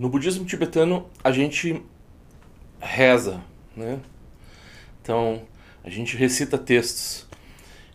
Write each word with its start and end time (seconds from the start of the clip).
No 0.00 0.08
budismo 0.08 0.46
tibetano 0.46 1.10
a 1.22 1.30
gente 1.30 1.82
reza, 2.80 3.44
né? 3.76 4.00
Então 5.02 5.42
a 5.84 5.90
gente 5.90 6.16
recita 6.16 6.56
textos 6.56 7.26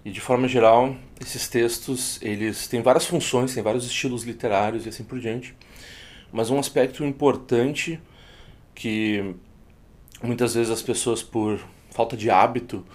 e 0.06 0.12
de 0.12 0.22
forma 0.22 0.48
geral 0.48 0.96
esses 1.20 1.48
textos 1.48 2.20
eles 2.22 2.68
têm 2.68 2.84
várias 2.84 3.08
funções, 3.08 3.56
têm 3.56 3.64
vários 3.64 3.88
estilos 3.88 4.22
literários 4.22 4.86
e 4.86 4.90
assim 4.90 5.04
por 5.04 5.20
diante. 5.20 5.56
Mas 6.32 6.52
um 6.52 6.60
aspecto 6.60 7.04
importante 7.04 8.00
que 8.76 9.34
muitas 10.22 10.54
vezes 10.54 10.72
as 10.72 10.84
pessoas 10.84 11.24
por 11.24 11.60
falta 11.90 12.16
de 12.16 12.30
hábito 12.30 12.86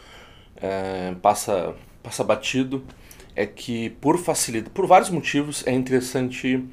é, 0.55 1.17
passa 1.21 1.75
passa 2.01 2.23
batido 2.23 2.87
é 3.35 3.45
que 3.45 3.91
por 3.91 4.19
facilidade, 4.19 4.73
por 4.73 4.87
vários 4.87 5.11
motivos 5.11 5.67
é 5.67 5.73
interessante 5.73 6.65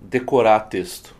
decorar 0.00 0.60
texto. 0.60 1.14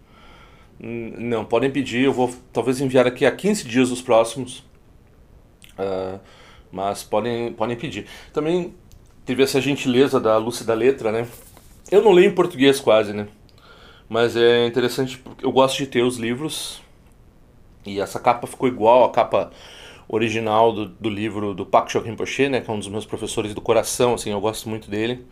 Não, 0.79 1.43
podem 1.43 1.71
pedir. 1.71 2.03
Eu 2.03 2.13
vou 2.13 2.33
talvez 2.53 2.79
enviar 2.79 3.07
aqui 3.07 3.25
a 3.25 3.31
15 3.31 3.67
dias 3.67 3.91
os 3.91 4.01
próximos. 4.01 4.59
Uh, 5.77 6.19
mas 6.71 7.03
podem, 7.03 7.53
podem 7.53 7.75
pedir. 7.75 8.07
Também 8.33 8.75
teve 9.25 9.43
essa 9.43 9.59
gentileza 9.59 10.19
da 10.19 10.37
Lúcia 10.37 10.65
da 10.65 10.73
Letra, 10.73 11.11
né? 11.11 11.27
Eu 11.91 12.01
não 12.01 12.11
leio 12.11 12.29
em 12.29 12.35
português 12.35 12.79
quase, 12.79 13.13
né? 13.13 13.27
Mas 14.09 14.35
é 14.35 14.65
interessante 14.65 15.17
porque 15.17 15.45
eu 15.45 15.51
gosto 15.51 15.77
de 15.77 15.87
ter 15.87 16.01
os 16.01 16.17
livros. 16.17 16.81
E 17.85 17.99
essa 17.99 18.19
capa 18.19 18.45
ficou 18.45 18.67
igual 18.67 19.05
à 19.05 19.11
capa 19.11 19.51
original 20.07 20.71
do, 20.71 20.85
do 20.87 21.09
livro 21.09 21.53
do 21.53 21.65
Pak 21.65 21.91
Chok 21.91 22.07
Rinpoche, 22.07 22.49
né, 22.49 22.61
que 22.61 22.69
é 22.69 22.73
um 22.73 22.79
dos 22.79 22.87
meus 22.87 23.05
professores 23.05 23.53
do 23.53 23.61
coração, 23.61 24.13
assim, 24.13 24.31
eu 24.31 24.39
gosto 24.39 24.69
muito 24.69 24.89
dele. 24.89 25.25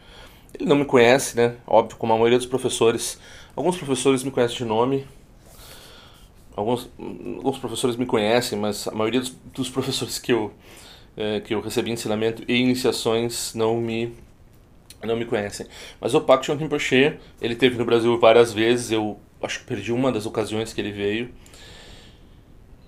Ele 0.54 0.68
não 0.68 0.76
me 0.76 0.86
conhece, 0.86 1.36
né, 1.38 1.56
óbvio, 1.66 1.98
como 1.98 2.14
a 2.14 2.16
maioria 2.16 2.38
dos 2.38 2.48
professores. 2.48 3.20
Alguns 3.56 3.78
professores 3.78 4.23
me 4.23 4.31
conhecem 4.31 4.58
de 4.58 4.66
nome, 4.66 5.06
alguns, 6.56 6.90
alguns 7.00 7.58
professores 7.58 7.96
me 7.96 8.06
conhecem, 8.06 8.58
mas 8.58 8.88
a 8.88 8.91
maioria 8.91 9.19
dos, 9.19 9.36
dos 9.53 9.69
professores 9.69 10.19
que 10.19 10.34
eu, 10.34 10.52
é, 11.16 11.40
que 11.40 11.53
eu 11.53 11.62
recebi 11.62 11.92
ensinamento 11.92 12.44
e 12.47 12.56
iniciações 12.56 13.53
não 13.53 13.78
me 13.78 14.13
não 15.03 15.16
me 15.16 15.25
conhecem. 15.25 15.68
Mas 16.02 16.16
o 16.16 16.22
Pak 16.22 16.46
Chok 16.46 16.59
Rinpoche, 16.59 17.18
ele 17.40 17.56
teve 17.56 17.78
no 17.78 17.86
Brasil 17.86 18.18
várias 18.19 18.52
vezes, 18.52 18.92
eu 18.92 19.19
acho 19.42 19.59
que 19.59 19.66
perdi 19.66 19.92
uma 19.92 20.12
das 20.12 20.25
ocasiões 20.25 20.74
que 20.74 20.81
ele 20.81 20.92
veio. 20.92 21.30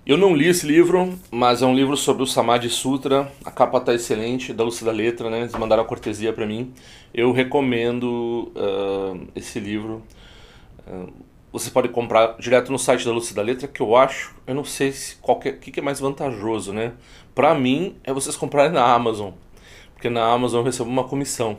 Eu 0.08 0.16
não 0.16 0.34
li 0.34 0.48
esse 0.48 0.66
livro, 0.66 1.18
mas 1.30 1.60
é 1.60 1.66
um 1.66 1.74
livro 1.74 1.94
sobre 1.94 2.22
o 2.22 2.26
Samadhi 2.26 2.70
Sutra. 2.70 3.30
A 3.44 3.50
capa 3.50 3.78
tá 3.78 3.92
excelente, 3.92 4.54
da 4.54 4.64
Lúcia 4.64 4.86
da 4.86 4.90
Letra, 4.90 5.28
né? 5.28 5.40
Eles 5.40 5.52
mandaram 5.52 5.82
a 5.82 5.86
cortesia 5.86 6.32
para 6.32 6.46
mim. 6.46 6.72
Eu 7.12 7.30
recomendo 7.30 8.50
uh, 8.56 9.28
esse 9.36 9.60
livro. 9.60 10.02
Uh, 10.86 11.12
você 11.52 11.70
pode 11.70 11.90
comprar 11.90 12.38
direto 12.38 12.72
no 12.72 12.78
site 12.78 13.04
da 13.04 13.12
Lúcia 13.12 13.36
da 13.36 13.42
Letra, 13.42 13.68
que 13.68 13.82
eu 13.82 13.94
acho, 13.94 14.34
eu 14.46 14.54
não 14.54 14.64
sei 14.64 14.92
se 14.92 15.16
qualquer, 15.16 15.58
que, 15.58 15.70
que 15.70 15.78
é 15.78 15.82
mais 15.82 16.00
vantajoso, 16.00 16.72
né? 16.72 16.94
Para 17.34 17.54
mim 17.54 17.96
é 18.02 18.10
vocês 18.10 18.34
comprarem 18.34 18.72
na 18.72 18.82
Amazon, 18.82 19.32
porque 19.92 20.08
na 20.08 20.24
Amazon 20.24 20.60
eu 20.60 20.64
recebo 20.64 20.88
uma 20.88 21.04
comissão. 21.04 21.58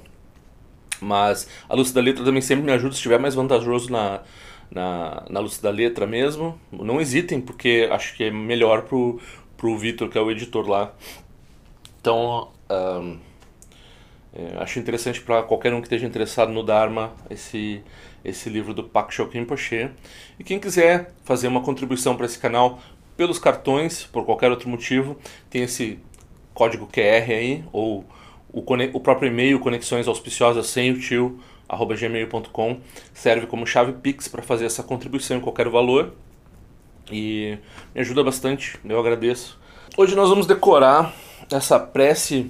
Mas 1.00 1.48
a 1.70 1.76
Lúcia 1.76 1.94
da 1.94 2.02
Letra 2.02 2.26
também 2.26 2.42
sempre 2.42 2.66
me 2.66 2.72
ajuda 2.72 2.94
se 2.94 2.98
estiver 2.98 3.20
mais 3.20 3.36
vantajoso 3.36 3.92
na 3.92 4.22
na, 4.72 5.24
na 5.30 5.40
luz 5.40 5.60
da 5.60 5.70
letra 5.70 6.06
mesmo. 6.06 6.60
Não 6.72 7.02
hesitem, 7.02 7.42
porque 7.42 7.88
acho 7.92 8.16
que 8.16 8.26
é 8.26 8.32
melhor 8.32 8.84
pro, 8.84 9.20
pro 9.58 9.78
Vitor, 9.78 10.10
que 10.10 10.18
é 10.18 10.22
o 10.22 10.32
editor 10.32 10.68
lá. 10.68 10.94
Então, 12.00 12.50
um, 12.70 13.18
é, 14.34 14.58
acho 14.60 14.80
interessante 14.80 15.22
para 15.22 15.42
qualquer 15.44 15.74
um 15.74 15.82
que 15.82 15.88
esteja 15.88 16.06
interessado 16.06 16.52
no 16.52 16.64
Dharma 16.64 17.12
esse, 17.30 17.82
esse 18.24 18.50
livro 18.50 18.74
do 18.74 18.84
Pak 18.84 19.14
Chok 19.14 19.38
Rinpoche. 19.38 19.90
E 20.38 20.44
quem 20.44 20.60
quiser 20.60 21.14
fazer 21.24 21.48
uma 21.48 21.62
contribuição 21.62 22.16
para 22.16 22.26
esse 22.26 22.38
canal 22.38 22.80
pelos 23.18 23.40
cartões, 23.40 24.04
por 24.04 24.24
qualquer 24.24 24.50
outro 24.50 24.70
motivo, 24.70 25.18
tem 25.50 25.64
esse 25.64 26.00
código 26.54 26.88
QR 26.88 27.30
aí, 27.32 27.64
ou 27.74 28.06
o, 28.52 28.64
o 28.94 29.00
próprio 29.00 29.30
e-mail, 29.30 29.60
conexões 29.60 30.08
auspiciosas 30.08 30.68
sem 30.68 30.92
o 30.92 31.00
tio, 31.00 31.40
gmail.com 31.98 32.80
serve 33.14 33.48
como 33.48 33.66
chave 33.66 33.94
Pix 33.94 34.28
para 34.28 34.42
fazer 34.42 34.66
essa 34.66 34.84
contribuição 34.84 35.38
em 35.38 35.42
qualquer 35.42 35.70
valor 35.70 36.14
e 37.12 37.58
me 37.94 38.02
ajuda 38.02 38.24
bastante, 38.24 38.80
eu 38.86 39.00
agradeço. 39.00 39.60
Hoje 39.98 40.16
nós 40.16 40.30
vamos 40.30 40.46
decorar 40.46 41.14
essa 41.52 41.80
prece 41.80 42.50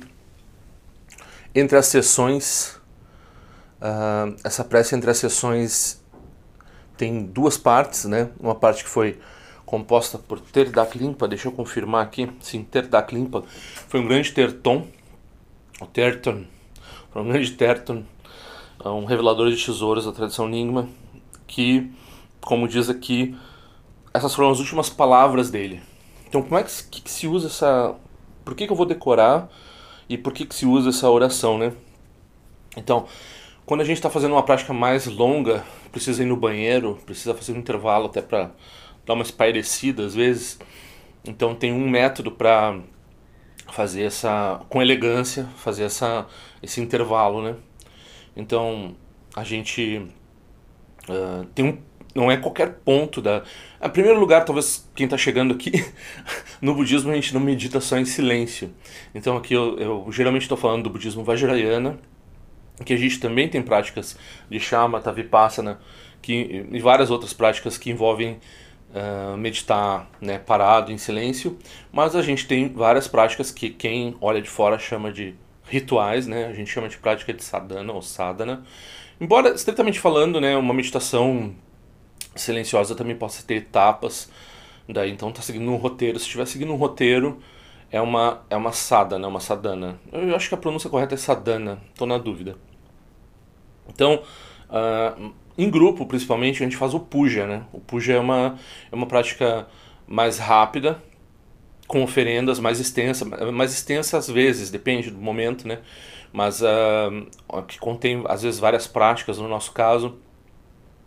entre 1.54 1.78
as 1.78 1.86
sessões. 1.88 2.80
Uh, 3.82 4.36
essa 4.44 4.64
prece 4.64 4.96
entre 4.96 5.10
as 5.10 5.18
sessões 5.18 6.04
tem 6.98 7.24
duas 7.24 7.58
partes, 7.58 8.06
né? 8.06 8.30
Uma 8.40 8.54
parte 8.54 8.84
que 8.84 8.90
foi 8.90 9.18
composta 9.66 10.18
por 10.18 10.42
Terdak 10.42 10.98
Limpa, 10.98 11.28
deixa 11.28 11.48
eu 11.48 11.52
confirmar 11.52 12.04
aqui, 12.04 12.30
sim, 12.42 12.64
Terdak 12.64 13.14
Limpa 13.14 13.44
foi 13.88 14.00
um 14.00 14.08
grande 14.08 14.32
terton, 14.34 14.88
o 15.80 15.86
Terton, 15.86 16.44
foi 17.12 17.22
um 17.22 17.28
grande 17.28 17.52
terton 17.52 18.04
um 18.86 19.06
revelador 19.06 19.50
de 19.50 19.64
tesouros 19.64 20.06
da 20.06 20.12
tradição 20.12 20.48
Nyingma, 20.48 20.88
que, 21.48 21.92
como 22.40 22.68
diz 22.68 22.90
aqui, 22.90 23.36
essas 24.14 24.34
foram 24.34 24.50
as 24.50 24.60
últimas 24.60 24.90
palavras 24.90 25.50
dele. 25.50 25.82
Então, 26.28 26.42
como 26.42 26.58
é 26.58 26.64
que, 26.64 26.72
que, 26.90 27.02
que 27.02 27.12
se 27.12 27.28
usa 27.28 27.48
essa. 27.48 27.96
Por 28.46 28.56
que, 28.56 28.66
que 28.66 28.72
eu 28.72 28.78
vou 28.78 28.86
decorar 28.86 29.50
e 30.08 30.18
por 30.18 30.34
que, 30.34 30.46
que 30.46 30.56
se 30.56 30.66
usa 30.66 30.90
essa 30.90 31.10
oração, 31.10 31.58
né? 31.58 31.74
Então, 32.78 33.06
quando 33.66 33.82
a 33.82 33.84
gente 33.84 33.98
está 33.98 34.10
fazendo 34.10 34.32
uma 34.32 34.44
prática 34.44 34.74
mais 34.74 35.06
longa, 35.08 35.64
precisa 35.92 36.24
ir 36.24 36.26
no 36.26 36.38
banheiro, 36.38 36.98
precisa 37.06 37.34
fazer 37.34 37.54
um 37.54 37.58
intervalo 37.58 38.06
até 38.06 38.22
para 38.22 38.52
dar 39.06 39.14
uma 39.14 39.24
espairecida 39.24 40.06
às 40.06 40.16
vezes. 40.16 40.60
Então, 41.26 41.54
tem 41.54 41.74
um 41.74 41.88
método 41.90 42.32
para 42.32 42.80
fazer 43.72 44.04
essa. 44.04 44.62
com 44.70 44.82
elegância, 44.82 45.46
fazer 45.58 45.84
essa, 45.84 46.26
esse 46.64 46.80
intervalo, 46.82 47.42
né? 47.42 47.56
Então, 48.40 48.96
a 49.36 49.44
gente 49.44 50.08
uh, 51.08 51.46
tem 51.54 51.66
um. 51.66 51.78
Não 52.16 52.32
é 52.32 52.38
qualquer 52.38 52.80
ponto 52.84 53.22
da. 53.22 53.44
Em 53.82 53.90
primeiro 53.90 54.20
lugar, 54.20 54.44
talvez 54.44 54.90
quem 54.96 55.06
está 55.06 55.18
chegando 55.18 55.54
aqui, 55.54 55.72
no 56.60 56.74
budismo 56.74 57.12
a 57.12 57.16
gente 57.16 57.34
não 57.34 57.42
medita 57.42 57.80
só 57.80 57.98
em 57.98 58.06
silêncio. 58.06 58.74
Então 59.14 59.38
aqui 59.38 59.54
eu, 59.54 59.78
eu 59.78 60.12
geralmente 60.12 60.42
estou 60.42 60.58
falando 60.58 60.84
do 60.84 60.90
budismo 60.90 61.24
Vajrayana, 61.24 62.00
que 62.84 62.94
a 62.94 62.98
gente 62.98 63.20
também 63.20 63.48
tem 63.48 63.62
práticas 63.62 64.18
de 64.50 64.60
Shamatha, 64.60 65.14
Vipassana, 65.14 65.80
que, 66.22 66.66
e 66.72 66.80
várias 66.80 67.12
outras 67.12 67.32
práticas 67.32 67.78
que 67.78 67.92
envolvem 67.92 68.40
uh, 68.90 69.38
meditar 69.38 70.10
né, 70.20 70.40
parado, 70.40 70.92
em 70.92 70.98
silêncio, 70.98 71.60
mas 71.92 72.16
a 72.16 72.24
gente 72.24 72.48
tem 72.48 72.70
várias 72.70 73.08
práticas 73.08 73.52
que 73.52 73.70
quem 73.70 74.16
olha 74.20 74.42
de 74.42 74.50
fora 74.50 74.80
chama 74.80 75.12
de 75.12 75.36
rituais, 75.70 76.28
né? 76.28 76.48
A 76.48 76.54
gente 76.54 76.70
chama 76.72 76.90
de 76.90 76.98
prática 76.98 77.34
de 77.34 77.44
sadhana 77.44 77.94
ou 77.94 78.02
sadhana. 78.02 78.64
Embora, 79.20 79.50
estritamente 79.50 80.00
falando, 80.00 80.40
né, 80.40 80.56
uma 80.56 80.74
meditação 80.74 81.54
silenciosa 82.36 82.96
também 82.96 83.16
possa 83.16 83.44
ter 83.44 83.56
etapas. 83.56 84.32
Daí, 84.88 85.12
então, 85.12 85.32
tá 85.32 85.42
seguindo 85.42 85.70
um 85.70 85.76
roteiro. 85.76 86.18
Se 86.18 86.26
estiver 86.26 86.46
seguindo 86.46 86.72
um 86.72 86.78
roteiro, 86.78 87.40
é 87.92 88.02
uma, 88.02 88.42
é 88.50 88.56
uma 88.56 88.72
sadhana, 88.72 89.28
uma 89.28 89.40
sadhana. 89.40 90.00
Eu 90.12 90.36
acho 90.36 90.50
que 90.50 90.56
a 90.56 90.58
pronúncia 90.58 90.90
correta 90.90 91.16
é 91.16 91.18
sadhana, 91.18 91.80
estou 91.92 92.08
na 92.08 92.18
dúvida. 92.18 92.56
Então, 93.88 94.22
uh, 94.70 95.34
em 95.58 95.70
grupo, 95.70 96.06
principalmente, 96.06 96.64
a 96.64 96.66
gente 96.66 96.78
faz 96.78 96.94
o 96.94 97.00
puja, 97.00 97.46
né? 97.46 97.64
O 97.74 97.80
puja 97.80 98.14
é 98.14 98.20
uma, 98.20 98.58
é 98.92 98.96
uma 98.96 99.06
prática 99.06 99.68
mais 100.08 100.40
rápida, 100.40 101.04
com 101.90 102.02
oferendas 102.04 102.58
mais 102.58 102.80
extensas, 102.80 103.28
mais 103.52 103.74
extensa 103.74 104.18
às 104.18 104.30
vezes, 104.30 104.70
depende 104.70 105.12
do 105.12 105.20
momento, 105.20 105.68
né? 105.68 105.80
Mas 106.32 106.62
uh, 106.62 107.64
que 107.68 107.78
contém, 107.80 108.24
às 108.28 108.44
vezes, 108.44 108.60
várias 108.60 108.88
práticas, 108.88 109.40
no 109.40 109.48
nosso 109.50 109.72
caso. 109.72 110.18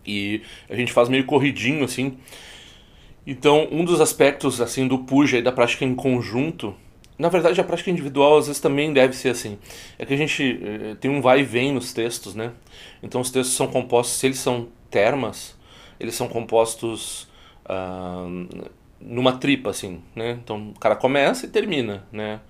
E 0.04 0.42
a 0.68 0.74
gente 0.74 0.92
faz 0.92 1.08
meio 1.08 1.24
corridinho, 1.24 1.84
assim, 1.84 2.18
então, 3.26 3.68
um 3.70 3.84
dos 3.84 4.00
aspectos 4.00 4.60
assim 4.60 4.88
do 4.88 4.98
puja 4.98 5.38
e 5.38 5.42
da 5.42 5.52
prática 5.52 5.84
em 5.84 5.94
conjunto, 5.94 6.74
na 7.16 7.28
verdade 7.28 7.60
a 7.60 7.64
prática 7.64 7.90
individual 7.90 8.38
às 8.38 8.48
vezes 8.48 8.60
também 8.60 8.92
deve 8.92 9.14
ser 9.14 9.28
assim, 9.28 9.58
é 9.96 10.04
que 10.04 10.12
a 10.12 10.16
gente 10.16 10.60
eh, 10.60 10.96
tem 11.00 11.08
um 11.08 11.20
vai 11.20 11.40
e 11.40 11.44
vem 11.44 11.72
nos 11.72 11.92
textos, 11.92 12.34
né? 12.34 12.50
Então 13.00 13.20
os 13.20 13.30
textos 13.30 13.54
são 13.54 13.68
compostos, 13.68 14.18
se 14.18 14.26
eles 14.26 14.38
são 14.38 14.68
termas, 14.90 15.56
eles 16.00 16.16
são 16.16 16.26
compostos 16.26 17.28
ah, 17.64 18.26
numa 19.04 19.38
tripa 19.38 19.70
assim, 19.70 20.02
né? 20.14 20.38
Então 20.42 20.70
o 20.74 20.78
cara 20.78 20.96
começa 20.96 21.46
e 21.46 21.48
termina, 21.48 22.06
né? 22.12 22.40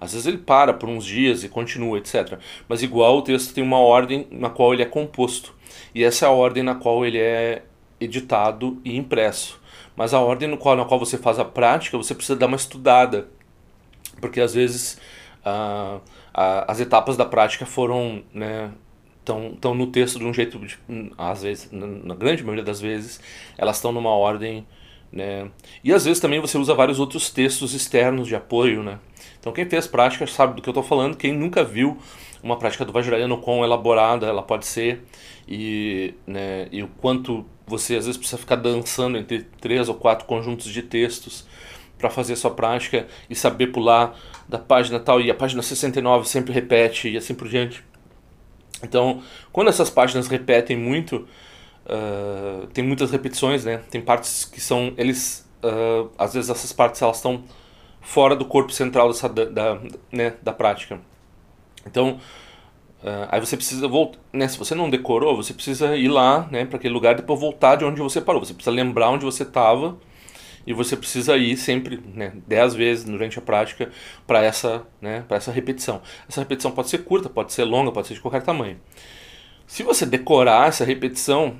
Às 0.00 0.12
vezes 0.12 0.26
ele 0.26 0.38
para 0.38 0.72
por 0.72 0.88
uns 0.88 1.04
dias 1.04 1.44
e 1.44 1.48
continua, 1.48 1.98
etc. 1.98 2.38
Mas 2.68 2.82
igual 2.82 3.18
o 3.18 3.22
texto 3.22 3.52
tem 3.52 3.62
uma 3.62 3.78
ordem 3.78 4.26
na 4.30 4.48
qual 4.48 4.72
ele 4.72 4.82
é 4.82 4.86
composto. 4.86 5.54
E 5.94 6.02
essa 6.02 6.24
é 6.24 6.28
a 6.28 6.32
ordem 6.32 6.62
na 6.62 6.74
qual 6.74 7.04
ele 7.04 7.18
é 7.18 7.62
editado 8.00 8.80
e 8.84 8.96
impresso. 8.96 9.60
Mas 9.94 10.14
a 10.14 10.20
ordem 10.20 10.48
no 10.48 10.56
qual, 10.56 10.74
na 10.74 10.86
qual 10.86 10.98
você 10.98 11.18
faz 11.18 11.38
a 11.38 11.44
prática, 11.44 11.98
você 11.98 12.14
precisa 12.14 12.38
dar 12.38 12.46
uma 12.46 12.56
estudada. 12.56 13.28
Porque 14.20 14.40
às 14.40 14.54
vezes 14.54 14.98
uh, 15.44 16.00
as 16.32 16.80
etapas 16.80 17.16
da 17.16 17.24
prática 17.24 17.66
foram. 17.66 18.22
Né, 18.32 18.70
estão 19.20 19.74
no 19.74 19.86
texto 19.86 20.18
de 20.18 20.24
um 20.24 20.32
jeito, 20.32 20.58
de, 20.58 20.78
às 21.16 21.42
vezes, 21.42 21.68
na 21.70 22.14
grande 22.14 22.42
maioria 22.42 22.64
das 22.64 22.80
vezes, 22.80 23.20
elas 23.56 23.76
estão 23.76 23.92
numa 23.92 24.10
ordem, 24.10 24.66
né? 25.12 25.50
E 25.82 25.92
às 25.92 26.04
vezes 26.04 26.20
também 26.20 26.40
você 26.40 26.56
usa 26.56 26.74
vários 26.74 26.98
outros 26.98 27.30
textos 27.30 27.74
externos 27.74 28.28
de 28.28 28.34
apoio, 28.34 28.82
né? 28.82 28.98
Então 29.38 29.52
quem 29.52 29.68
fez 29.68 29.86
prática 29.86 30.26
sabe 30.26 30.54
do 30.54 30.62
que 30.62 30.68
eu 30.68 30.72
estou 30.72 30.84
falando, 30.84 31.16
quem 31.16 31.32
nunca 31.32 31.64
viu 31.64 31.98
uma 32.42 32.56
prática 32.56 32.84
do 32.84 32.92
Vajrayana 32.92 33.36
quão 33.36 33.64
elaborada 33.64 34.26
ela 34.26 34.42
pode 34.42 34.66
ser 34.66 35.04
e, 35.46 36.14
né, 36.26 36.68
e 36.72 36.82
o 36.82 36.88
quanto 36.88 37.44
você 37.66 37.96
às 37.96 38.06
vezes 38.06 38.16
precisa 38.16 38.38
ficar 38.38 38.56
dançando 38.56 39.18
entre 39.18 39.42
três 39.60 39.88
ou 39.88 39.94
quatro 39.94 40.26
conjuntos 40.26 40.66
de 40.66 40.82
textos 40.82 41.46
para 41.98 42.08
fazer 42.08 42.34
sua 42.36 42.50
prática 42.50 43.06
e 43.28 43.34
saber 43.34 43.68
pular 43.68 44.18
da 44.48 44.58
página 44.58 44.98
tal 44.98 45.20
e 45.20 45.30
a 45.30 45.34
página 45.34 45.62
69 45.62 46.26
sempre 46.26 46.52
repete 46.52 47.08
e 47.10 47.16
assim 47.16 47.34
por 47.34 47.48
diante. 47.48 47.84
Então, 48.82 49.22
quando 49.52 49.68
essas 49.68 49.90
páginas 49.90 50.26
repetem 50.26 50.76
muito, 50.76 51.28
uh, 51.90 52.66
tem 52.68 52.84
muitas 52.84 53.10
repetições, 53.10 53.64
né? 53.64 53.82
Tem 53.90 54.00
partes 54.00 54.44
que 54.44 54.60
são 54.60 54.94
eles 54.96 55.48
uh, 55.62 56.10
às 56.16 56.34
vezes 56.34 56.48
essas 56.48 56.72
partes 56.72 57.02
elas 57.02 57.16
estão 57.16 57.44
fora 58.00 58.34
do 58.34 58.44
corpo 58.44 58.72
central 58.72 59.08
dessa, 59.08 59.28
da, 59.28 59.44
da, 59.44 59.80
né, 60.10 60.34
da 60.42 60.52
prática. 60.52 61.00
Então, 61.86 62.18
Uh, 63.02 63.24
aí 63.30 63.40
você 63.40 63.56
precisa 63.56 63.88
voltar, 63.88 64.18
né? 64.30 64.46
Se 64.46 64.58
você 64.58 64.74
não 64.74 64.90
decorou, 64.90 65.34
você 65.34 65.54
precisa 65.54 65.96
ir 65.96 66.08
lá, 66.08 66.46
né, 66.50 66.66
para 66.66 66.76
aquele 66.76 66.92
lugar 66.92 67.14
e 67.14 67.16
depois 67.16 67.40
voltar 67.40 67.76
de 67.76 67.82
onde 67.82 67.98
você 67.98 68.20
parou. 68.20 68.44
Você 68.44 68.52
precisa 68.52 68.76
lembrar 68.76 69.08
onde 69.08 69.24
você 69.24 69.42
estava 69.42 69.96
e 70.66 70.74
você 70.74 70.96
precisa 70.98 71.34
ir 71.38 71.56
sempre, 71.56 71.98
né, 72.14 72.34
dez 72.46 72.74
vezes 72.74 73.04
durante 73.04 73.38
a 73.38 73.42
prática 73.42 73.90
para 74.26 74.42
essa, 74.42 74.86
né, 75.00 75.24
para 75.26 75.38
essa 75.38 75.50
repetição. 75.50 76.02
Essa 76.28 76.42
repetição 76.42 76.70
pode 76.72 76.90
ser 76.90 76.98
curta, 76.98 77.30
pode 77.30 77.54
ser 77.54 77.64
longa, 77.64 77.90
pode 77.90 78.06
ser 78.06 78.14
de 78.14 78.20
qualquer 78.20 78.42
tamanho. 78.42 78.78
Se 79.66 79.82
você 79.82 80.04
decorar 80.04 80.68
essa 80.68 80.84
repetição, 80.84 81.56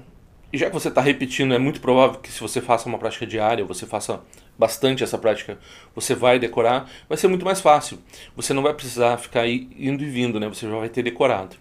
e 0.53 0.59
já 0.59 0.67
que 0.67 0.75
você 0.75 0.89
está 0.89 1.01
repetindo, 1.01 1.55
é 1.55 1.59
muito 1.59 1.81
provável 1.81 2.19
que 2.21 2.31
se 2.31 2.41
você 2.41 2.61
faça 2.61 2.89
uma 2.89 2.99
prática 2.99 3.27
diária, 3.27 3.65
você 3.65 3.87
faça 3.87 4.21
bastante 4.59 5.05
essa 5.05 5.17
prática, 5.17 5.59
você 5.95 6.15
vai 6.15 6.39
decorar, 6.39 6.91
vai 7.09 7.17
ser 7.17 7.29
muito 7.29 7.45
mais 7.45 7.61
fácil. 7.61 7.99
Você 8.37 8.53
não 8.53 8.63
vai 8.63 8.75
precisar 8.75 9.17
ficar 9.17 9.47
indo 9.47 10.03
e 10.03 10.11
vindo, 10.11 10.41
né? 10.41 10.49
Você 10.49 10.69
já 10.69 10.77
vai 10.77 10.89
ter 10.89 11.03
decorado. 11.03 11.57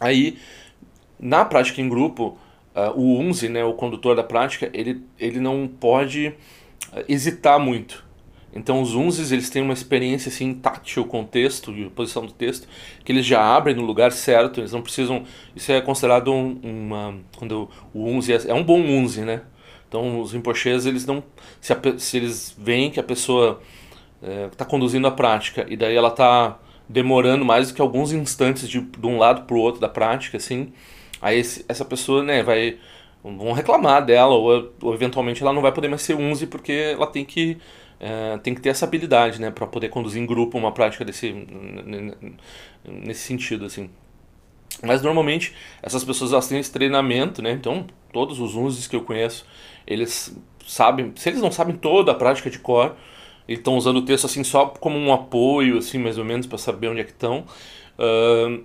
Aí, 0.00 0.38
na 1.20 1.44
prática 1.44 1.80
em 1.80 1.88
grupo, 1.88 2.38
uh, 2.74 2.98
o 2.98 3.20
Unzi, 3.20 3.48
né, 3.48 3.64
o 3.64 3.74
condutor 3.74 4.16
da 4.16 4.24
prática, 4.24 4.70
ele, 4.72 5.02
ele 5.18 5.38
não 5.38 5.68
pode 5.68 6.28
uh, 6.28 7.04
hesitar 7.08 7.60
muito. 7.60 8.04
Então 8.54 8.82
os 8.82 8.94
unzis 8.94 9.32
eles 9.32 9.48
têm 9.48 9.62
uma 9.62 9.72
experiência 9.72 10.28
assim 10.28 10.52
tátil 10.52 11.04
com 11.06 11.22
o 11.22 11.24
texto 11.24 11.72
e 11.72 11.88
posição 11.88 12.26
do 12.26 12.32
texto 12.32 12.68
que 13.04 13.10
eles 13.10 13.24
já 13.24 13.42
abrem 13.42 13.74
no 13.74 13.82
lugar 13.82 14.12
certo, 14.12 14.60
eles 14.60 14.72
não 14.72 14.82
precisam, 14.82 15.24
isso 15.56 15.72
é 15.72 15.80
considerado 15.80 16.32
um, 16.32 16.60
uma 16.62 17.14
quando 17.36 17.68
o 17.94 18.06
unzi 18.06 18.34
é, 18.34 18.48
é 18.48 18.54
um 18.54 18.62
bom 18.62 18.80
unzi, 18.80 19.22
né? 19.22 19.42
Então 19.88 20.20
os 20.20 20.32
rinpoches, 20.32 20.86
eles 20.86 21.04
não. 21.04 21.22
Se, 21.60 21.72
a, 21.72 21.78
se 21.98 22.16
eles 22.16 22.54
veem 22.58 22.90
que 22.90 22.98
a 22.98 23.02
pessoa 23.02 23.60
está 24.50 24.64
é, 24.64 24.68
conduzindo 24.68 25.06
a 25.06 25.10
prática 25.10 25.66
e 25.68 25.76
daí 25.76 25.94
ela 25.94 26.08
está 26.08 26.58
demorando 26.88 27.44
mais 27.44 27.68
do 27.68 27.74
que 27.74 27.80
alguns 27.80 28.12
instantes 28.12 28.68
de, 28.68 28.80
de 28.80 29.06
um 29.06 29.18
lado 29.18 29.42
para 29.42 29.56
o 29.56 29.60
outro 29.60 29.80
da 29.80 29.88
prática, 29.88 30.36
assim, 30.36 30.72
aí 31.20 31.38
esse, 31.38 31.64
essa 31.68 31.84
pessoa 31.84 32.22
né, 32.22 32.42
vai. 32.42 32.78
vão 33.22 33.52
reclamar 33.52 34.04
dela, 34.04 34.34
ou, 34.34 34.72
ou, 34.80 34.94
eventualmente 34.94 35.42
ela 35.42 35.52
não 35.52 35.62
vai 35.62 35.72
poder 35.72 35.88
mais 35.88 36.02
ser 36.02 36.14
unze 36.14 36.46
porque 36.46 36.72
ela 36.72 37.06
tem 37.06 37.24
que. 37.24 37.58
É, 38.04 38.36
tem 38.38 38.52
que 38.52 38.60
ter 38.60 38.70
essa 38.70 38.84
habilidade 38.84 39.40
né, 39.40 39.52
para 39.52 39.64
poder 39.64 39.88
conduzir 39.88 40.20
em 40.20 40.26
grupo 40.26 40.58
uma 40.58 40.72
prática 40.72 41.04
desse, 41.04 41.32
nesse 42.84 43.20
sentido. 43.20 43.64
assim. 43.64 43.88
Mas 44.82 45.02
normalmente 45.02 45.54
essas 45.80 46.02
pessoas 46.02 46.32
elas 46.32 46.48
têm 46.48 46.58
esse 46.58 46.72
treinamento, 46.72 47.40
né? 47.40 47.52
Então 47.52 47.86
todos 48.12 48.40
os 48.40 48.56
unzes 48.56 48.88
que 48.88 48.96
eu 48.96 49.02
conheço 49.02 49.46
eles 49.86 50.36
sabem, 50.66 51.12
se 51.16 51.28
eles 51.28 51.40
não 51.40 51.50
sabem 51.50 51.76
toda 51.76 52.12
a 52.12 52.14
prática 52.14 52.50
de 52.50 52.58
core, 52.58 52.92
eles 53.48 53.60
estão 53.60 53.76
usando 53.76 53.98
o 53.98 54.02
texto 54.02 54.24
assim 54.24 54.44
só 54.44 54.66
como 54.66 54.96
um 54.96 55.12
apoio, 55.12 55.78
assim 55.78 55.98
mais 55.98 56.18
ou 56.18 56.24
menos 56.24 56.46
para 56.46 56.58
saber 56.58 56.88
onde 56.88 57.00
é 57.00 57.04
que 57.04 57.10
estão. 57.10 57.44
Uh, 57.98 58.64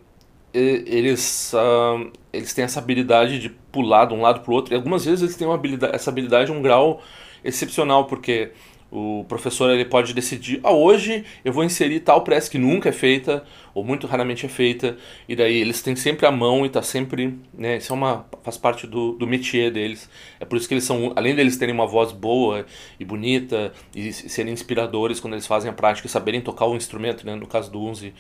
eles, 0.54 1.54
uh, 1.54 2.12
eles 2.34 2.54
têm 2.54 2.64
essa 2.64 2.80
habilidade 2.80 3.40
de 3.40 3.50
pular 3.50 4.06
de 4.06 4.14
um 4.14 4.22
lado 4.22 4.42
para 4.42 4.52
o 4.52 4.56
outro. 4.56 4.74
E 4.74 4.76
algumas 4.76 5.06
vezes 5.06 5.22
eles 5.22 5.36
têm 5.36 5.52
habilidade, 5.52 5.96
essa 5.96 6.10
habilidade 6.10 6.52
um 6.52 6.62
grau 6.62 7.02
excepcional, 7.44 8.06
porque 8.06 8.52
o 8.92 9.26
professor 9.28 9.70
ele 9.70 9.86
pode 9.86 10.14
decidir, 10.14 10.60
ah, 10.64 10.72
hoje 10.72 11.26
eu 11.44 11.52
vou 11.52 11.64
inserir 11.64 12.00
tal 12.00 12.24
prece 12.24 12.50
que 12.50 12.58
nunca 12.58 12.90
é 12.90 12.92
feita, 12.92 13.44
ou 13.74 13.84
muito 13.84 14.08
raramente 14.08 14.46
é 14.46 14.50
feita, 14.50 14.98
e 15.28 15.36
daí 15.36 15.58
eles 15.58 15.82
têm 15.82 15.96
sempre 15.96 16.26
a 16.26 16.32
mão 16.32 16.66
e 16.66 16.70
tá 16.70 16.82
sempre, 16.82 17.38
né, 17.54 17.78
isso 17.78 17.92
é 17.92 17.96
uma, 17.96 18.26
faz 18.44 18.58
parte 18.58 18.88
do, 18.88 19.14
do 19.14 19.28
métier 19.28 19.72
deles, 19.72 20.10
é 20.40 20.46
por 20.46 20.58
isso 20.58 20.68
que 20.68 20.74
eles 20.74 20.84
são, 20.84 21.12
além 21.16 21.36
deles 21.36 21.58
terem 21.58 21.76
uma 21.76 21.86
voz 21.86 22.12
boa 22.12 22.66
e 23.00 23.04
bonita, 23.04 23.74
e 23.94 24.14
serem 24.14 24.54
inspiradores 24.54 25.20
quando 25.20 25.34
eles 25.34 25.48
fazem 25.48 25.70
a 25.70 25.74
prática 25.74 26.08
e 26.08 26.10
saberem 26.10 26.42
tocar 26.42 26.66
o 26.66 26.76
instrumento, 26.76 27.26
né, 27.26 27.36
no 27.36 27.48
caso 27.48 27.72
do 27.72 27.82
Unzi, 27.82 28.14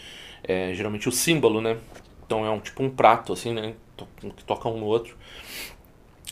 é 0.44 0.74
geralmente 0.74 1.08
o 1.08 1.12
símbolo, 1.12 1.62
né, 1.62 1.78
então 2.26 2.46
é 2.46 2.50
um 2.50 2.60
tipo 2.60 2.84
um 2.84 2.90
prato, 2.90 3.32
assim, 3.32 3.54
né, 3.54 3.74
que 4.36 4.44
toca 4.44 4.68
um 4.68 4.78
no 4.78 4.86
outro, 4.86 5.16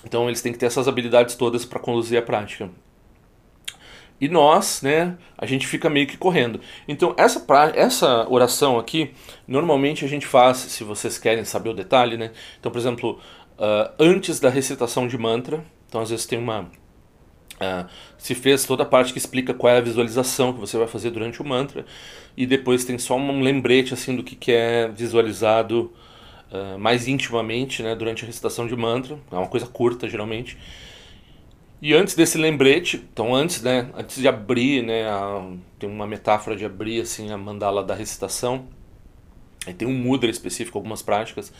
então 0.05 0.27
eles 0.27 0.41
têm 0.41 0.51
que 0.51 0.59
ter 0.59 0.65
essas 0.67 0.87
habilidades 0.87 1.35
todas 1.35 1.65
para 1.65 1.79
conduzir 1.79 2.19
a 2.19 2.21
prática. 2.21 2.69
E 4.19 4.29
nós, 4.29 4.81
né, 4.81 5.17
a 5.37 5.45
gente 5.45 5.67
fica 5.67 5.89
meio 5.89 6.07
que 6.07 6.17
correndo. 6.17 6.61
Então, 6.87 7.13
essa, 7.17 7.39
pra, 7.39 7.71
essa 7.75 8.25
oração 8.29 8.79
aqui, 8.79 9.11
normalmente 9.47 10.05
a 10.05 10.07
gente 10.07 10.25
faz, 10.25 10.57
se 10.57 10.83
vocês 10.83 11.17
querem 11.17 11.43
saber 11.43 11.69
o 11.69 11.73
detalhe, 11.73 12.15
né? 12.15 12.31
Então, 12.59 12.71
por 12.71 12.77
exemplo, 12.77 13.19
uh, 13.59 13.93
antes 13.99 14.39
da 14.39 14.49
recitação 14.49 15.07
de 15.07 15.17
mantra, 15.17 15.63
então 15.87 16.01
às 16.01 16.09
vezes 16.09 16.25
tem 16.25 16.39
uma. 16.39 16.61
Uh, 17.55 17.87
se 18.17 18.35
fez 18.35 18.65
toda 18.65 18.83
a 18.83 18.85
parte 18.85 19.13
que 19.13 19.17
explica 19.17 19.53
qual 19.53 19.73
é 19.73 19.77
a 19.77 19.81
visualização 19.81 20.51
que 20.51 20.59
você 20.59 20.77
vai 20.77 20.87
fazer 20.87 21.11
durante 21.11 21.41
o 21.41 21.45
mantra, 21.45 21.85
e 22.37 22.45
depois 22.45 22.85
tem 22.85 22.97
só 22.97 23.15
um 23.17 23.41
lembrete 23.41 23.93
assim 23.93 24.15
do 24.15 24.23
que, 24.23 24.35
que 24.35 24.51
é 24.51 24.87
visualizado 24.87 25.93
uh, 26.51 26.79
mais 26.79 27.07
intimamente 27.07 27.83
né, 27.83 27.95
durante 27.95 28.23
a 28.23 28.27
recitação 28.27 28.65
de 28.65 28.75
mantra, 28.75 29.17
é 29.31 29.35
uma 29.35 29.47
coisa 29.47 29.67
curta 29.67 30.07
geralmente. 30.07 30.57
E 31.85 31.93
antes 31.93 32.15
desse 32.15 32.35
lembrete, 32.35 33.07
então 33.13 33.35
antes, 33.35 33.61
né, 33.61 33.91
antes 33.95 34.19
de 34.19 34.27
abrir, 34.27 34.81
né, 34.81 35.07
a, 35.07 35.47
tem 35.77 35.87
uma 35.87 36.07
metáfora 36.07 36.55
de 36.55 36.65
abrir 36.65 36.99
assim 36.99 37.31
a 37.31 37.37
mandala 37.37 37.83
da 37.83 37.93
recitação, 37.93 38.65
aí 39.67 39.73
tem 39.75 39.87
um 39.87 39.93
mudra 39.93 40.27
específico, 40.27 40.79
algumas 40.79 41.03
práticas, 41.03 41.53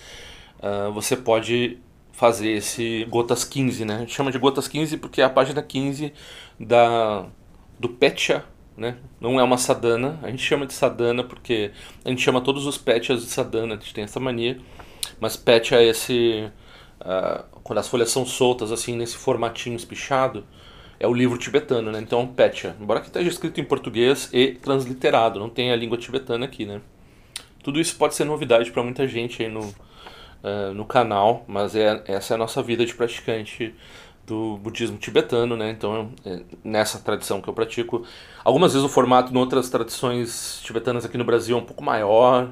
uh, 0.58 0.92
você 0.92 1.16
pode 1.16 1.78
fazer 2.12 2.50
esse 2.54 3.06
gotas 3.08 3.44
15, 3.44 3.86
né? 3.86 3.98
A 3.98 4.00
gente 4.00 4.16
chama 4.16 4.32
de 4.32 4.40
gotas 4.40 4.68
15 4.68 4.98
porque 4.98 5.22
é 5.22 5.26
a 5.26 5.30
página 5.30 5.62
15 5.62 6.12
da 6.60 7.28
do 7.80 7.90
Petcha, 7.90 8.44
né? 8.76 8.98
Não 9.22 9.40
é 9.40 9.44
uma 9.44 9.60
sadhana, 9.60 10.20
a 10.24 10.32
gente 10.32 10.42
chama 10.42 10.66
de 10.66 10.74
sadhana 10.74 11.24
porque 11.24 11.70
a 12.04 12.10
gente 12.10 12.24
chama 12.24 12.42
todos 12.42 12.66
os 12.66 12.80
petchas 12.80 13.22
de 13.22 13.30
sadhana, 13.30 13.76
a 13.76 13.78
gente 13.78 13.94
tem 13.94 14.04
essa 14.04 14.20
mania, 14.20 14.60
mas 15.20 15.38
petcha 15.38 15.76
é 15.76 15.86
esse 15.86 16.50
uh, 17.02 17.55
quando 17.66 17.80
as 17.80 17.88
folhas 17.88 18.12
são 18.12 18.28
soltas 18.28 18.72
assim 18.72 18.96
nesse 18.96 19.18
formatinho 19.18 19.76
espichado, 19.76 20.46
é 21.00 21.08
o 21.08 21.14
livro 21.14 21.36
tibetano, 21.36 21.92
né? 21.92 22.00
Então, 22.00 22.28
Petya. 22.28 22.76
Embora 22.80 23.02
que 23.02 23.08
esteja 23.08 23.28
escrito 23.28 23.60
em 23.60 23.64
português 23.64 24.30
e 24.32 24.52
transliterado, 24.52 25.40
não 25.40 25.50
tem 25.50 25.72
a 25.72 25.76
língua 25.76 25.98
tibetana 25.98 26.46
aqui, 26.46 26.64
né? 26.64 26.80
Tudo 27.64 27.80
isso 27.80 27.96
pode 27.98 28.14
ser 28.14 28.24
novidade 28.24 28.70
para 28.72 28.84
muita 28.84 29.08
gente 29.08 29.42
aí 29.42 29.50
no, 29.50 29.62
uh, 29.62 30.76
no 30.76 30.86
canal, 30.86 31.44
mas 31.48 31.76
é, 31.76 32.04
essa 32.06 32.34
é 32.34 32.36
a 32.36 32.38
nossa 32.38 32.62
vida 32.62 32.86
de 32.86 32.94
praticante 32.94 33.74
do 34.28 34.58
budismo 34.58 35.00
tibetano, 35.00 35.58
né? 35.58 35.72
Então, 35.72 36.12
é 36.24 36.42
nessa 36.64 37.00
tradição 37.00 37.42
que 37.42 37.50
eu 37.50 37.54
pratico. 37.54 38.06
Algumas 38.44 38.74
vezes 38.74 38.86
o 38.86 38.90
formato 38.90 39.34
em 39.34 39.38
outras 39.38 39.72
tradições 39.72 40.62
tibetanas 40.64 41.04
aqui 41.04 41.18
no 41.18 41.26
Brasil 41.26 41.58
é 41.58 41.60
um 41.60 41.66
pouco 41.66 41.84
maior, 41.84 42.52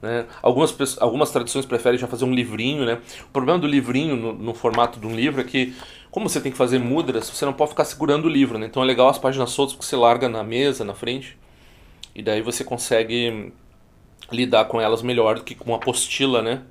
né? 0.00 0.26
Algumas, 0.40 1.00
algumas 1.00 1.30
tradições 1.30 1.66
preferem 1.66 1.98
já 1.98 2.06
fazer 2.06 2.24
um 2.24 2.32
livrinho, 2.32 2.84
né? 2.84 3.00
O 3.24 3.32
problema 3.32 3.58
do 3.58 3.66
livrinho 3.66 4.16
no, 4.16 4.32
no, 4.32 4.54
formato 4.54 5.00
de 5.00 5.06
um 5.06 5.14
livro 5.14 5.40
é 5.40 5.44
que, 5.44 5.74
como 6.10 6.28
você 6.28 6.40
tem 6.40 6.52
que 6.52 6.58
fazer 6.58 6.78
mudras, 6.78 7.28
você 7.28 7.44
não 7.44 7.52
pode 7.52 7.70
ficar 7.70 7.84
segurando 7.84 8.26
o 8.26 8.28
livro, 8.28 8.58
né? 8.58 8.66
Então 8.66 8.82
é 8.82 8.86
legal 8.86 9.08
as 9.08 9.18
páginas 9.18 9.50
soltas 9.50 9.74
porque 9.74 9.86
você 9.86 9.96
larga 9.96 10.28
na 10.28 10.42
mesa, 10.42 10.84
na 10.84 10.94
frente, 10.94 11.36
e 12.14 12.22
daí 12.22 12.40
você 12.42 12.62
consegue 12.64 13.52
lidar 14.30 14.66
com 14.66 14.80
elas 14.80 15.02
melhor 15.02 15.36
do 15.36 15.44
que 15.44 15.54
com 15.54 15.70
uma 15.70 15.76
apostila, 15.76 16.42
né? 16.42 16.62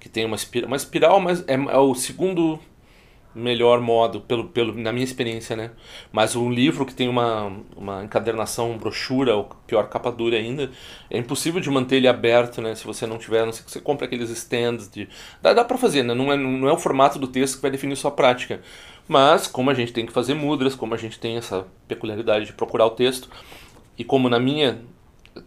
Que 0.00 0.08
tem 0.08 0.24
uma, 0.24 0.36
espiral, 0.36 0.66
uma 0.66 0.76
espiral, 0.76 1.20
mas 1.20 1.44
é, 1.46 1.54
é 1.54 1.78
o 1.78 1.94
segundo 1.94 2.58
melhor 3.34 3.80
modo, 3.80 4.20
pelo, 4.20 4.48
pelo, 4.48 4.74
na 4.74 4.92
minha 4.92 5.04
experiência, 5.04 5.56
né? 5.56 5.70
Mas 6.10 6.36
um 6.36 6.50
livro 6.50 6.84
que 6.84 6.94
tem 6.94 7.08
uma, 7.08 7.52
uma 7.76 8.04
encadernação, 8.04 8.76
brochura, 8.76 9.34
ou 9.34 9.48
pior, 9.66 9.88
capa 9.88 10.10
dura 10.10 10.36
ainda, 10.36 10.70
é 11.10 11.18
impossível 11.18 11.60
de 11.60 11.70
manter 11.70 11.96
ele 11.96 12.08
aberto, 12.08 12.60
né? 12.60 12.74
Se 12.74 12.84
você 12.84 13.06
não 13.06 13.18
tiver, 13.18 13.44
não 13.44 13.52
sei 13.52 13.64
que 13.64 13.70
você 13.70 13.80
compra 13.80 14.06
aqueles 14.06 14.30
stands 14.30 14.90
de... 14.90 15.08
Dá, 15.40 15.52
dá 15.52 15.64
pra 15.64 15.78
fazer, 15.78 16.02
né? 16.02 16.14
Não 16.14 16.32
é, 16.32 16.36
não 16.36 16.68
é 16.68 16.72
o 16.72 16.78
formato 16.78 17.18
do 17.18 17.26
texto 17.26 17.56
que 17.56 17.62
vai 17.62 17.70
definir 17.70 17.96
sua 17.96 18.10
prática. 18.10 18.60
Mas, 19.08 19.46
como 19.46 19.70
a 19.70 19.74
gente 19.74 19.92
tem 19.92 20.06
que 20.06 20.12
fazer 20.12 20.34
mudras, 20.34 20.74
como 20.74 20.94
a 20.94 20.98
gente 20.98 21.18
tem 21.18 21.36
essa 21.36 21.66
peculiaridade 21.88 22.46
de 22.46 22.52
procurar 22.52 22.86
o 22.86 22.90
texto, 22.90 23.28
e 23.98 24.04
como 24.04 24.28
na 24.28 24.38
minha 24.38 24.80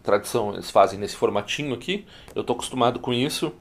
tradição 0.02 0.52
eles 0.52 0.70
fazem 0.70 0.98
nesse 0.98 1.16
formatinho 1.16 1.74
aqui, 1.74 2.04
eu 2.34 2.42
tô 2.42 2.52
acostumado 2.52 2.98
com 2.98 3.12
isso, 3.12 3.52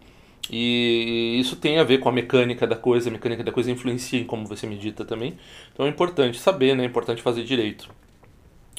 e 0.49 1.37
isso 1.39 1.55
tem 1.55 1.79
a 1.79 1.83
ver 1.83 1.99
com 1.99 2.09
a 2.09 2.11
mecânica 2.11 2.67
da 2.67 2.75
coisa, 2.75 3.09
a 3.09 3.11
mecânica 3.11 3.43
da 3.43 3.51
coisa 3.51 3.71
influencia 3.71 4.19
em 4.19 4.23
como 4.23 4.45
você 4.45 4.67
medita 4.67 5.03
também. 5.03 5.37
Então 5.73 5.85
é 5.85 5.89
importante 5.89 6.37
saber, 6.37 6.75
né? 6.75 6.83
É 6.83 6.85
importante 6.85 7.21
fazer 7.21 7.43
direito. 7.43 7.89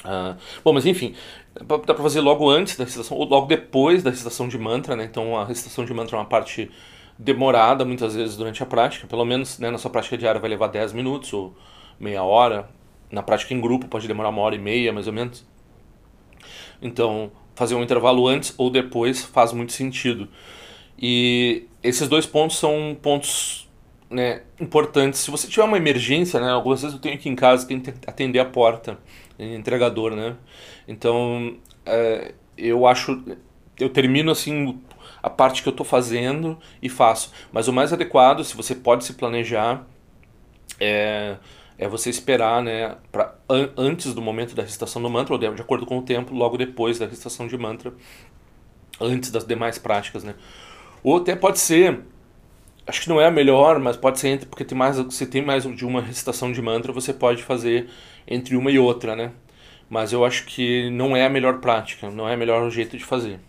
Ah, 0.03 0.37
bom, 0.63 0.73
mas 0.73 0.85
enfim, 0.85 1.15
dá 1.55 1.77
para 1.77 1.95
fazer 1.95 2.21
logo 2.21 2.49
antes 2.49 2.77
da 2.77 2.83
recitação 2.83 3.17
ou 3.17 3.25
logo 3.25 3.47
depois 3.47 4.03
da 4.03 4.09
recitação 4.09 4.47
de 4.47 4.57
mantra, 4.57 4.95
né? 4.95 5.03
Então 5.03 5.35
a 5.35 5.43
recitação 5.43 5.83
de 5.83 5.93
mantra 5.93 6.15
é 6.15 6.19
uma 6.19 6.25
parte 6.25 6.71
demorada 7.17 7.83
muitas 7.83 8.15
vezes 8.15 8.37
durante 8.37 8.61
a 8.61 8.65
prática, 8.65 9.07
pelo 9.07 9.25
menos 9.25 9.57
né, 9.57 9.71
na 9.71 9.77
sua 9.77 9.89
prática 9.89 10.17
diária 10.17 10.39
vai 10.39 10.49
levar 10.49 10.67
10 10.67 10.93
minutos 10.93 11.33
ou 11.33 11.55
meia 11.99 12.23
hora. 12.23 12.69
Na 13.11 13.23
prática 13.23 13.53
em 13.53 13.59
grupo 13.61 13.87
pode 13.87 14.07
demorar 14.07 14.29
uma 14.29 14.41
hora 14.41 14.55
e 14.55 14.59
meia, 14.59 14.93
mais 14.93 15.07
ou 15.07 15.13
menos. 15.13 15.45
Então, 16.81 17.31
fazer 17.55 17.73
um 17.75 17.81
intervalo 17.81 18.27
antes 18.27 18.53
ou 18.57 18.69
depois 18.69 19.23
faz 19.23 19.51
muito 19.51 19.73
sentido. 19.73 20.27
E 20.97 21.67
esses 21.83 22.07
dois 22.07 22.25
pontos 22.25 22.57
são 22.57 22.97
pontos 23.01 23.69
né, 24.09 24.41
importantes. 24.59 25.19
Se 25.19 25.31
você 25.31 25.47
tiver 25.47 25.63
uma 25.63 25.77
emergência, 25.77 26.39
né, 26.39 26.49
algumas 26.49 26.81
vezes 26.81 26.95
eu 26.95 27.01
tenho 27.01 27.15
aqui 27.15 27.29
em 27.29 27.35
casa, 27.35 27.65
que 27.67 27.93
atender 28.05 28.39
a 28.39 28.45
porta, 28.45 28.97
entregador, 29.37 30.15
né? 30.15 30.35
Então, 30.87 31.57
é, 31.85 32.33
eu 32.57 32.87
acho, 32.87 33.23
eu 33.79 33.89
termino 33.89 34.31
assim 34.31 34.79
a 35.21 35.29
parte 35.29 35.61
que 35.61 35.69
eu 35.69 35.71
estou 35.71 35.85
fazendo 35.85 36.57
e 36.81 36.89
faço. 36.89 37.31
Mas 37.51 37.67
o 37.67 37.73
mais 37.73 37.93
adequado, 37.93 38.43
se 38.43 38.55
você 38.55 38.73
pode 38.73 39.03
se 39.03 39.13
planejar, 39.13 39.85
é, 40.79 41.37
é 41.77 41.87
você 41.87 42.09
esperar, 42.09 42.63
né, 42.63 42.95
pra, 43.11 43.35
an, 43.49 43.69
antes 43.77 44.13
do 44.13 44.21
momento 44.21 44.55
da 44.55 44.63
recitação 44.63 45.01
do 45.01 45.09
mantra, 45.09 45.33
ou 45.33 45.39
de, 45.39 45.49
de 45.53 45.61
acordo 45.61 45.85
com 45.85 45.99
o 45.99 46.01
tempo, 46.01 46.33
logo 46.33 46.57
depois 46.57 46.97
da 46.97 47.05
recitação 47.05 47.47
de 47.47 47.57
mantra, 47.57 47.93
antes 48.99 49.29
das 49.31 49.45
demais 49.45 49.77
práticas, 49.77 50.23
né? 50.23 50.33
Ou 51.03 51.17
até 51.17 51.35
pode 51.35 51.59
ser, 51.59 52.01
acho 52.85 53.01
que 53.01 53.09
não 53.09 53.19
é 53.19 53.27
a 53.27 53.31
melhor, 53.31 53.79
mas 53.79 53.97
pode 53.97 54.19
ser 54.19 54.45
porque 54.45 54.65
tem 54.65 54.77
mais, 54.77 54.97
se 55.09 55.25
tem 55.25 55.41
mais 55.41 55.63
de 55.63 55.85
uma 55.85 56.01
recitação 56.01 56.51
de 56.51 56.61
mantra, 56.61 56.91
você 56.91 57.13
pode 57.13 57.43
fazer 57.43 57.87
entre 58.27 58.55
uma 58.55 58.71
e 58.71 58.79
outra, 58.79 59.15
né? 59.15 59.31
Mas 59.89 60.11
eu 60.11 60.25
acho 60.25 60.45
que 60.45 60.89
não 60.89 61.15
é 61.15 61.25
a 61.25 61.29
melhor 61.29 61.59
prática, 61.59 62.09
não 62.09 62.27
é 62.27 62.35
o 62.35 62.37
melhor 62.37 62.69
jeito 62.69 62.97
de 62.97 63.05
fazer. 63.05 63.39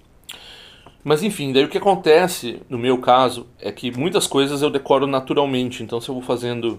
Mas 1.02 1.22
enfim, 1.22 1.52
daí 1.52 1.64
o 1.64 1.68
que 1.68 1.78
acontece, 1.78 2.60
no 2.68 2.78
meu 2.78 2.98
caso, 2.98 3.46
é 3.60 3.72
que 3.72 3.96
muitas 3.96 4.26
coisas 4.26 4.62
eu 4.62 4.70
decoro 4.70 5.06
naturalmente. 5.06 5.82
Então 5.82 6.00
se 6.00 6.08
eu 6.08 6.14
vou 6.14 6.22
fazendo 6.22 6.78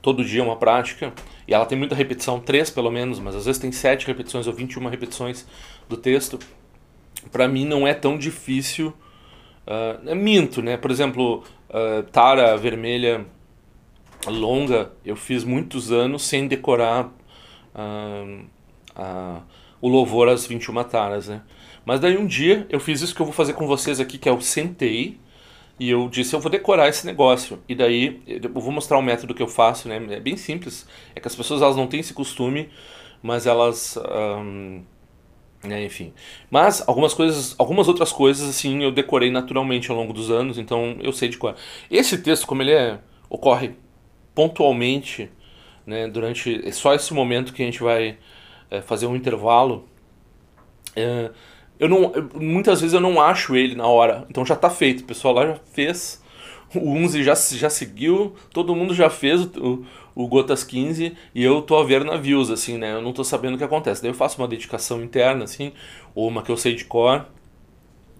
todo 0.00 0.24
dia 0.24 0.42
uma 0.42 0.56
prática, 0.56 1.12
e 1.46 1.54
ela 1.54 1.64
tem 1.64 1.78
muita 1.78 1.94
repetição, 1.94 2.40
três 2.40 2.70
pelo 2.70 2.90
menos, 2.90 3.20
mas 3.20 3.36
às 3.36 3.46
vezes 3.46 3.60
tem 3.60 3.70
sete 3.70 4.06
repetições 4.06 4.46
ou 4.46 4.52
21 4.52 4.88
repetições 4.88 5.46
do 5.88 5.96
texto, 5.96 6.38
para 7.30 7.46
mim 7.46 7.64
não 7.64 7.86
é 7.86 7.94
tão 7.94 8.18
difícil 8.18 8.92
Uh, 9.66 10.14
minto, 10.14 10.60
né? 10.60 10.76
Por 10.76 10.90
exemplo, 10.90 11.44
uh, 11.70 12.02
Tara 12.10 12.56
Vermelha 12.56 13.24
Longa, 14.26 14.92
eu 15.04 15.16
fiz 15.16 15.44
muitos 15.44 15.92
anos 15.92 16.22
sem 16.22 16.48
decorar 16.48 17.12
uh, 17.74 19.42
o 19.80 19.88
louvor 19.88 20.28
às 20.28 20.46
21 20.46 20.84
taras, 20.84 21.28
né? 21.28 21.42
Mas 21.84 22.00
daí 22.00 22.16
um 22.16 22.26
dia 22.26 22.66
eu 22.70 22.78
fiz 22.78 23.00
isso 23.00 23.14
que 23.14 23.20
eu 23.20 23.26
vou 23.26 23.34
fazer 23.34 23.54
com 23.54 23.66
vocês 23.66 23.98
aqui, 24.00 24.18
que 24.18 24.28
é 24.28 24.32
eu 24.32 24.40
sentei 24.40 25.18
e 25.78 25.90
eu 25.90 26.08
disse, 26.08 26.34
eu 26.34 26.40
vou 26.40 26.50
decorar 26.50 26.88
esse 26.88 27.04
negócio. 27.06 27.58
E 27.68 27.74
daí 27.74 28.22
eu 28.26 28.60
vou 28.60 28.70
mostrar 28.70 28.98
o 28.98 29.02
método 29.02 29.34
que 29.34 29.42
eu 29.42 29.48
faço, 29.48 29.88
né? 29.88 30.00
É 30.10 30.20
bem 30.20 30.36
simples. 30.36 30.86
É 31.14 31.20
que 31.20 31.26
as 31.26 31.34
pessoas 31.34 31.62
elas 31.62 31.76
não 31.76 31.86
têm 31.86 32.00
esse 32.00 32.14
costume, 32.14 32.68
mas 33.22 33.46
elas... 33.46 33.96
Um, 33.96 34.82
né, 35.62 35.84
enfim. 35.84 36.12
Mas 36.50 36.86
algumas 36.86 37.14
coisas, 37.14 37.54
algumas 37.58 37.88
outras 37.88 38.12
coisas 38.12 38.48
assim 38.48 38.82
eu 38.82 38.90
decorei 38.90 39.30
naturalmente 39.30 39.90
ao 39.90 39.96
longo 39.96 40.12
dos 40.12 40.30
anos, 40.30 40.58
então 40.58 40.96
eu 41.00 41.12
sei 41.12 41.28
de 41.28 41.38
qual. 41.38 41.54
Esse 41.90 42.18
texto, 42.18 42.46
como 42.46 42.62
ele 42.62 42.72
é, 42.72 42.98
ocorre 43.28 43.72
pontualmente, 44.34 45.30
né, 45.86 46.08
durante 46.08 46.70
só 46.72 46.94
esse 46.94 47.12
momento 47.12 47.52
que 47.52 47.62
a 47.62 47.64
gente 47.64 47.82
vai 47.82 48.18
é, 48.70 48.80
fazer 48.80 49.06
um 49.06 49.16
intervalo, 49.16 49.88
é, 50.96 51.30
eu 51.78 51.88
não, 51.88 52.12
muitas 52.34 52.80
vezes 52.80 52.94
eu 52.94 53.00
não 53.00 53.20
acho 53.20 53.56
ele 53.56 53.74
na 53.74 53.86
hora, 53.86 54.26
então 54.28 54.44
já 54.44 54.54
está 54.54 54.70
feito, 54.70 55.00
o 55.00 55.04
pessoal 55.04 55.34
lá 55.34 55.46
já 55.46 55.56
fez, 55.72 56.22
o 56.74 56.90
Unzi 56.90 57.22
já, 57.22 57.34
já 57.34 57.68
seguiu, 57.68 58.34
todo 58.52 58.74
mundo 58.74 58.94
já 58.94 59.10
fez 59.10 59.44
o, 59.56 59.84
o 60.14 60.26
Gotas 60.26 60.64
15 60.64 61.16
e 61.34 61.42
eu 61.42 61.62
tô 61.62 61.76
a 61.76 61.84
ver 61.84 62.04
navios, 62.04 62.50
assim, 62.50 62.78
né? 62.78 62.94
Eu 62.94 63.02
não 63.02 63.12
tô 63.12 63.24
sabendo 63.24 63.54
o 63.54 63.58
que 63.58 63.64
acontece. 63.64 64.02
Daí 64.02 64.10
eu 64.10 64.14
faço 64.14 64.40
uma 64.40 64.48
dedicação 64.48 65.02
interna, 65.02 65.44
assim, 65.44 65.72
ou 66.14 66.28
uma 66.28 66.42
que 66.42 66.50
eu 66.50 66.56
sei 66.56 66.74
de 66.74 66.84
cor, 66.84 67.26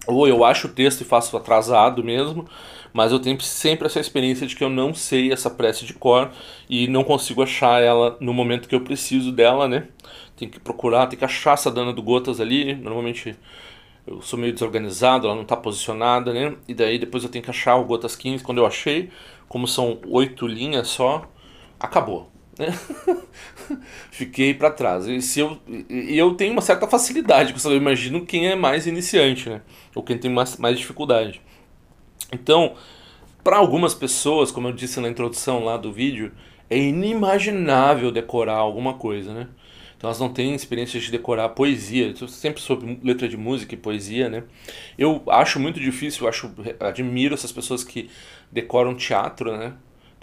ou 0.07 0.27
eu 0.27 0.43
acho 0.43 0.67
o 0.67 0.71
texto 0.71 1.01
e 1.01 1.05
faço 1.05 1.35
atrasado 1.37 2.03
mesmo, 2.03 2.45
mas 2.91 3.11
eu 3.11 3.19
tenho 3.19 3.39
sempre 3.41 3.87
essa 3.87 3.99
experiência 3.99 4.45
de 4.45 4.55
que 4.55 4.63
eu 4.63 4.69
não 4.69 4.93
sei 4.93 5.31
essa 5.31 5.49
prece 5.49 5.85
de 5.85 5.93
cor 5.93 6.31
e 6.69 6.87
não 6.87 7.03
consigo 7.03 7.41
achar 7.41 7.81
ela 7.81 8.17
no 8.19 8.33
momento 8.33 8.67
que 8.67 8.75
eu 8.75 8.81
preciso 8.81 9.31
dela, 9.31 9.67
né? 9.67 9.87
Tem 10.35 10.49
que 10.49 10.59
procurar, 10.59 11.07
tem 11.07 11.17
que 11.17 11.25
achar 11.25 11.53
essa 11.53 11.71
dana 11.71 11.93
do 11.93 12.03
Gotas 12.03 12.39
ali, 12.41 12.75
normalmente 12.75 13.35
eu 14.05 14.21
sou 14.21 14.37
meio 14.37 14.51
desorganizado, 14.53 15.27
ela 15.27 15.35
não 15.35 15.43
está 15.43 15.55
posicionada, 15.55 16.33
né? 16.33 16.55
E 16.67 16.73
daí 16.73 16.99
depois 16.99 17.23
eu 17.23 17.29
tenho 17.29 17.43
que 17.43 17.49
achar 17.49 17.75
o 17.77 17.85
Gotas 17.85 18.15
15, 18.15 18.43
quando 18.43 18.57
eu 18.57 18.65
achei, 18.65 19.09
como 19.47 19.67
são 19.67 19.99
oito 20.09 20.45
linhas 20.45 20.89
só, 20.89 21.25
acabou. 21.83 22.31
Né? 22.57 22.67
Fiquei 24.09 24.53
para 24.53 24.71
trás. 24.71 25.05
E, 25.05 25.21
se 25.21 25.41
eu, 25.41 25.59
e 25.89 26.17
eu 26.17 26.33
tenho 26.35 26.53
uma 26.53 26.61
certa 26.61 26.87
facilidade 26.87 27.53
isso, 27.53 27.69
eu 27.69 27.75
imagino 27.75 28.25
quem 28.25 28.47
é 28.47 28.55
mais 28.55 28.87
iniciante, 28.87 29.49
né? 29.49 29.61
Ou 29.93 30.01
quem 30.01 30.17
tem 30.17 30.31
mais, 30.31 30.55
mais 30.57 30.79
dificuldade. 30.79 31.41
Então, 32.31 32.75
para 33.43 33.57
algumas 33.57 33.93
pessoas, 33.93 34.51
como 34.51 34.69
eu 34.69 34.71
disse 34.71 34.99
na 34.99 35.09
introdução 35.09 35.65
lá 35.65 35.75
do 35.75 35.91
vídeo, 35.91 36.31
é 36.69 36.77
inimaginável 36.77 38.11
decorar 38.11 38.57
alguma 38.57 38.93
coisa, 38.93 39.33
né? 39.33 39.49
Então 39.97 40.09
elas 40.09 40.19
não 40.19 40.29
têm 40.29 40.53
experiência 40.53 40.99
de 40.99 41.09
decorar 41.09 41.49
poesia, 41.49 42.13
sempre 42.27 42.61
sobre 42.61 42.99
letra 43.01 43.27
de 43.27 43.37
música 43.37 43.73
e 43.73 43.77
poesia, 43.77 44.29
né? 44.29 44.43
Eu 44.97 45.23
acho 45.27 45.59
muito 45.59 45.79
difícil, 45.79 46.23
eu 46.23 46.29
acho, 46.29 46.51
admiro 46.79 47.33
essas 47.33 47.53
pessoas 47.53 47.83
que 47.83 48.09
decoram 48.51 48.95
teatro, 48.95 49.55
né? 49.55 49.73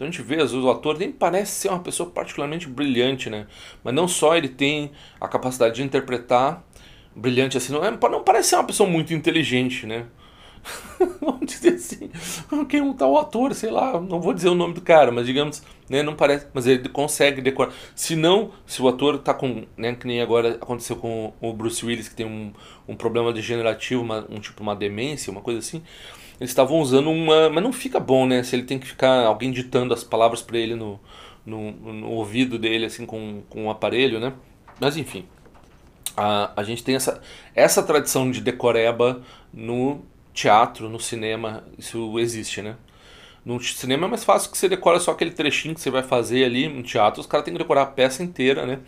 Então 0.00 0.09
a 0.09 0.11
gente 0.11 0.23
vê, 0.23 0.37
às 0.37 0.50
vezes, 0.50 0.64
o 0.64 0.71
ator 0.71 0.99
nem 0.99 1.12
parece 1.12 1.52
ser 1.52 1.69
uma 1.69 1.80
pessoa 1.80 2.09
particularmente 2.09 2.66
brilhante, 2.66 3.28
né? 3.28 3.47
Mas 3.85 3.92
não 3.92 4.09
só 4.09 4.35
ele 4.35 4.49
tem 4.49 4.92
a 5.21 5.28
capacidade 5.28 5.75
de 5.75 5.83
interpretar 5.83 6.64
brilhante 7.14 7.59
assim, 7.59 7.71
não, 7.71 7.85
é, 7.85 7.90
não 7.90 8.25
parece 8.25 8.49
ser 8.49 8.54
uma 8.54 8.64
pessoa 8.64 8.88
muito 8.88 9.12
inteligente, 9.12 9.85
né? 9.85 10.07
Vamos 11.21 11.45
dizer 11.45 11.75
assim, 11.75 12.11
quem 12.66 12.80
é 12.80 12.83
um 12.83 12.95
tal 12.95 13.19
ator, 13.19 13.54
sei 13.54 13.71
lá, 13.71 14.00
não 14.00 14.23
vou 14.23 14.33
dizer 14.33 14.49
o 14.49 14.54
nome 14.54 14.73
do 14.73 14.80
cara, 14.80 15.12
mas 15.12 15.26
digamos, 15.26 15.62
né, 15.87 16.02
não 16.02 16.16
parece, 16.16 16.47
mas 16.54 16.66
ele 16.66 16.88
consegue 16.88 17.42
decorar. 17.42 17.71
Se 17.95 18.16
não, 18.16 18.52
se 18.64 18.80
o 18.80 18.88
ator 18.88 19.19
tá 19.19 19.35
com, 19.35 19.66
né, 19.76 19.95
que 19.95 20.07
nem 20.07 20.23
agora 20.23 20.54
aconteceu 20.54 20.97
com 20.97 21.35
o 21.42 21.52
Bruce 21.52 21.85
Willis, 21.85 22.09
que 22.09 22.14
tem 22.14 22.25
um, 22.25 22.54
um 22.88 22.97
problema 22.97 23.35
degenerativo, 23.35 24.02
uma, 24.02 24.26
um 24.30 24.40
tipo 24.40 24.62
uma 24.62 24.75
demência, 24.75 25.30
uma 25.30 25.42
coisa 25.42 25.59
assim, 25.59 25.83
eles 26.40 26.50
estavam 26.50 26.80
usando 26.80 27.11
uma. 27.11 27.50
Mas 27.50 27.62
não 27.62 27.73
fica 27.73 28.00
bom, 28.00 28.26
né? 28.26 28.42
Se 28.42 28.56
ele 28.56 28.62
tem 28.62 28.78
que 28.78 28.87
ficar 28.87 29.26
alguém 29.26 29.50
ditando 29.50 29.92
as 29.92 30.02
palavras 30.02 30.40
para 30.40 30.59
ele 30.59 30.75
no, 30.75 30.99
no, 31.44 31.70
no 31.73 32.11
ouvido 32.11 32.59
dele, 32.59 32.87
assim, 32.87 33.04
com, 33.04 33.42
com 33.50 33.64
um 33.64 33.70
aparelho, 33.70 34.18
né? 34.18 34.32
Mas 34.80 34.97
enfim, 34.97 35.26
a, 36.16 36.50
a 36.56 36.62
gente 36.64 36.82
tem 36.82 36.94
essa, 36.94 37.20
essa 37.54 37.82
tradição 37.82 38.30
de 38.30 38.40
decoreba 38.40 39.23
no 39.52 40.00
teatro, 40.32 40.88
no 40.88 40.99
cinema, 40.99 41.64
isso 41.78 42.18
existe, 42.18 42.62
né? 42.62 42.76
No 43.44 43.61
cinema 43.61 44.06
é 44.06 44.11
mais 44.11 44.25
fácil 44.25 44.50
que 44.50 44.59
você 44.59 44.68
decora 44.68 45.00
só 45.00 45.12
aquele 45.12 45.30
trechinho 45.30 45.75
que 45.75 45.80
você 45.80 45.90
vai 45.90 46.02
fazer 46.02 46.44
ali. 46.44 46.68
No 46.68 46.82
teatro, 46.82 47.20
os 47.20 47.26
caras 47.26 47.44
têm 47.44 47.54
que 47.54 47.59
decorar 47.59 47.82
a 47.82 47.87
peça 47.87 48.23
inteira, 48.23 48.66
né? 48.66 48.80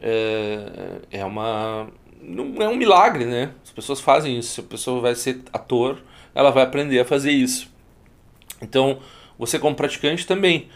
É, 0.00 1.00
é 1.10 1.24
uma. 1.24 1.88
Não 2.20 2.60
é 2.60 2.68
um 2.68 2.76
milagre, 2.76 3.24
né? 3.24 3.52
As 3.64 3.70
pessoas 3.70 4.00
fazem 4.00 4.38
isso. 4.38 4.60
A 4.60 4.64
pessoa 4.64 5.00
vai 5.00 5.14
ser 5.14 5.40
ator, 5.52 6.00
ela 6.36 6.50
vai 6.50 6.62
aprender 6.62 7.00
a 7.00 7.04
fazer 7.04 7.32
isso. 7.32 7.68
Então, 8.60 9.00
você 9.38 9.58
como 9.58 9.74
praticante 9.74 10.26
também. 10.26 10.68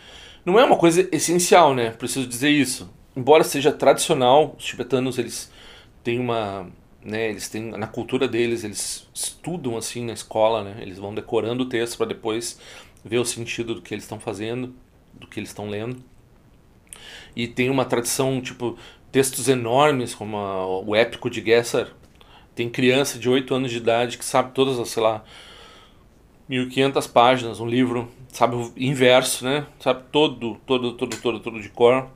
Não 0.44 0.58
é 0.58 0.64
uma 0.64 0.76
coisa 0.76 1.06
essencial, 1.12 1.74
né? 1.74 1.90
Preciso 1.90 2.26
dizer 2.26 2.48
isso. 2.48 2.90
Embora 3.14 3.44
seja 3.44 3.70
tradicional, 3.70 4.56
os 4.58 4.64
tibetanos 4.64 5.18
eles 5.18 5.52
têm 6.02 6.18
uma, 6.18 6.66
né, 7.04 7.28
eles 7.28 7.48
têm 7.50 7.70
na 7.72 7.86
cultura 7.86 8.26
deles, 8.26 8.64
eles 8.64 9.06
estudam 9.12 9.76
assim 9.76 10.04
na 10.06 10.14
escola, 10.14 10.64
né? 10.64 10.76
Eles 10.80 10.98
vão 10.98 11.14
decorando 11.14 11.64
o 11.64 11.68
texto 11.68 11.98
para 11.98 12.06
depois 12.06 12.58
ver 13.04 13.18
o 13.18 13.24
sentido 13.24 13.74
do 13.74 13.82
que 13.82 13.92
eles 13.92 14.04
estão 14.04 14.18
fazendo, 14.18 14.74
do 15.12 15.26
que 15.26 15.38
eles 15.38 15.50
estão 15.50 15.68
lendo. 15.68 16.02
E 17.36 17.46
tem 17.46 17.68
uma 17.68 17.84
tradição, 17.84 18.40
tipo, 18.40 18.78
textos 19.12 19.46
enormes, 19.46 20.14
como 20.14 20.38
a, 20.38 20.80
o 20.80 20.96
épico 20.96 21.28
de 21.28 21.44
Gesser. 21.44 21.92
Tem 22.54 22.70
criança 22.70 23.18
de 23.18 23.28
8 23.28 23.54
anos 23.54 23.70
de 23.70 23.76
idade 23.76 24.16
que 24.16 24.24
sabe 24.24 24.52
todas 24.52 24.78
as, 24.78 24.88
sei 24.88 25.02
lá, 25.02 25.22
1500 26.50 27.06
páginas, 27.06 27.60
um 27.60 27.66
livro, 27.66 28.08
sabe 28.26 28.56
inverso, 28.76 29.44
né? 29.44 29.68
Sabe 29.78 30.02
todo, 30.10 30.56
todo, 30.66 30.94
todo, 30.94 31.16
todo, 31.16 31.38
todo 31.38 31.62
de 31.62 31.68
cor. 31.68 32.08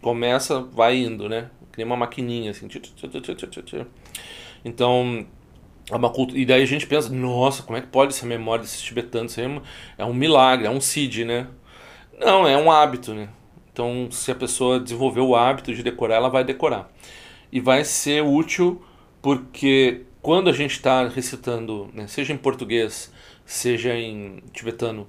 Começa, 0.00 0.60
vai 0.60 0.96
indo, 0.96 1.28
né? 1.28 1.50
Que 1.72 1.78
nem 1.78 1.86
uma 1.86 1.96
maquininha, 1.96 2.52
assim. 2.52 2.68
Então, 4.64 5.26
é 5.90 5.96
uma 5.96 6.08
cultura, 6.08 6.38
e 6.38 6.46
daí 6.46 6.62
a 6.62 6.66
gente 6.66 6.86
pensa, 6.86 7.12
nossa, 7.12 7.64
como 7.64 7.76
é 7.76 7.80
que 7.80 7.88
pode 7.88 8.14
ser 8.14 8.26
a 8.26 8.28
memória 8.28 8.62
desses 8.62 8.80
tibetanos? 8.80 9.32
Isso 9.32 9.40
é, 9.40 9.48
um, 9.48 9.60
é 9.98 10.04
um 10.04 10.14
milagre, 10.14 10.68
é 10.68 10.70
um 10.70 10.80
CID, 10.80 11.24
né? 11.24 11.48
Não, 12.16 12.46
é 12.46 12.56
um 12.56 12.70
hábito, 12.70 13.12
né? 13.12 13.28
Então, 13.72 14.08
se 14.12 14.30
a 14.30 14.36
pessoa 14.36 14.78
desenvolver 14.78 15.20
o 15.20 15.34
hábito 15.34 15.74
de 15.74 15.82
decorar, 15.82 16.14
ela 16.14 16.28
vai 16.28 16.44
decorar. 16.44 16.88
E 17.50 17.58
vai 17.58 17.84
ser 17.84 18.22
útil 18.22 18.80
porque 19.20 20.02
quando 20.22 20.48
a 20.48 20.52
gente 20.52 20.72
está 20.72 21.08
recitando, 21.08 21.90
né, 21.92 22.06
seja 22.06 22.32
em 22.32 22.36
português, 22.36 23.12
seja 23.48 23.96
em 23.96 24.42
tibetano, 24.52 25.08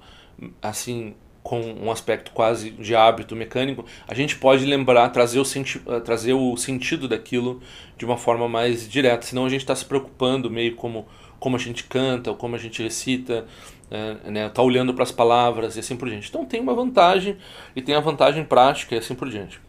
assim, 0.61 1.13
com 1.43 1.59
um 1.59 1.91
aspecto 1.91 2.31
quase 2.31 2.71
de 2.71 2.95
hábito 2.95 3.35
mecânico, 3.35 3.85
a 4.07 4.13
gente 4.13 4.37
pode 4.37 4.65
lembrar, 4.65 5.09
trazer 5.09 5.39
o, 5.39 5.45
senti 5.45 5.81
eh, 5.85 5.99
trazer 5.99 6.33
o 6.33 6.55
sentido 6.55 7.05
daquilo 7.07 7.61
de 7.97 8.05
uma 8.05 8.15
forma 8.15 8.47
mais 8.47 8.89
direta. 8.89 9.25
Senão 9.25 9.45
a 9.45 9.49
gente 9.49 9.61
está 9.61 9.75
se 9.75 9.83
preocupando 9.83 10.49
meio 10.49 10.75
como, 10.75 11.05
como 11.37 11.57
a 11.57 11.59
gente 11.59 11.83
canta, 11.83 12.29
ou 12.29 12.37
como 12.37 12.55
a 12.55 12.57
gente 12.57 12.81
recita, 12.81 13.45
é, 13.91 14.29
né, 14.31 14.49
tá 14.49 14.61
olhando 14.61 14.93
para 14.93 15.03
as 15.03 15.11
palavras 15.11 15.75
e 15.75 15.81
assim 15.81 15.97
por 15.97 16.07
diante. 16.07 16.29
Então 16.29 16.45
tem 16.45 16.61
uma 16.61 16.73
vantagem 16.73 17.35
e 17.75 17.81
tem 17.81 17.93
a 17.93 17.99
vantagem 17.99 18.45
prática 18.45 18.95
e 18.95 18.99
assim 18.99 19.15
por 19.15 19.29
diante. 19.29 19.59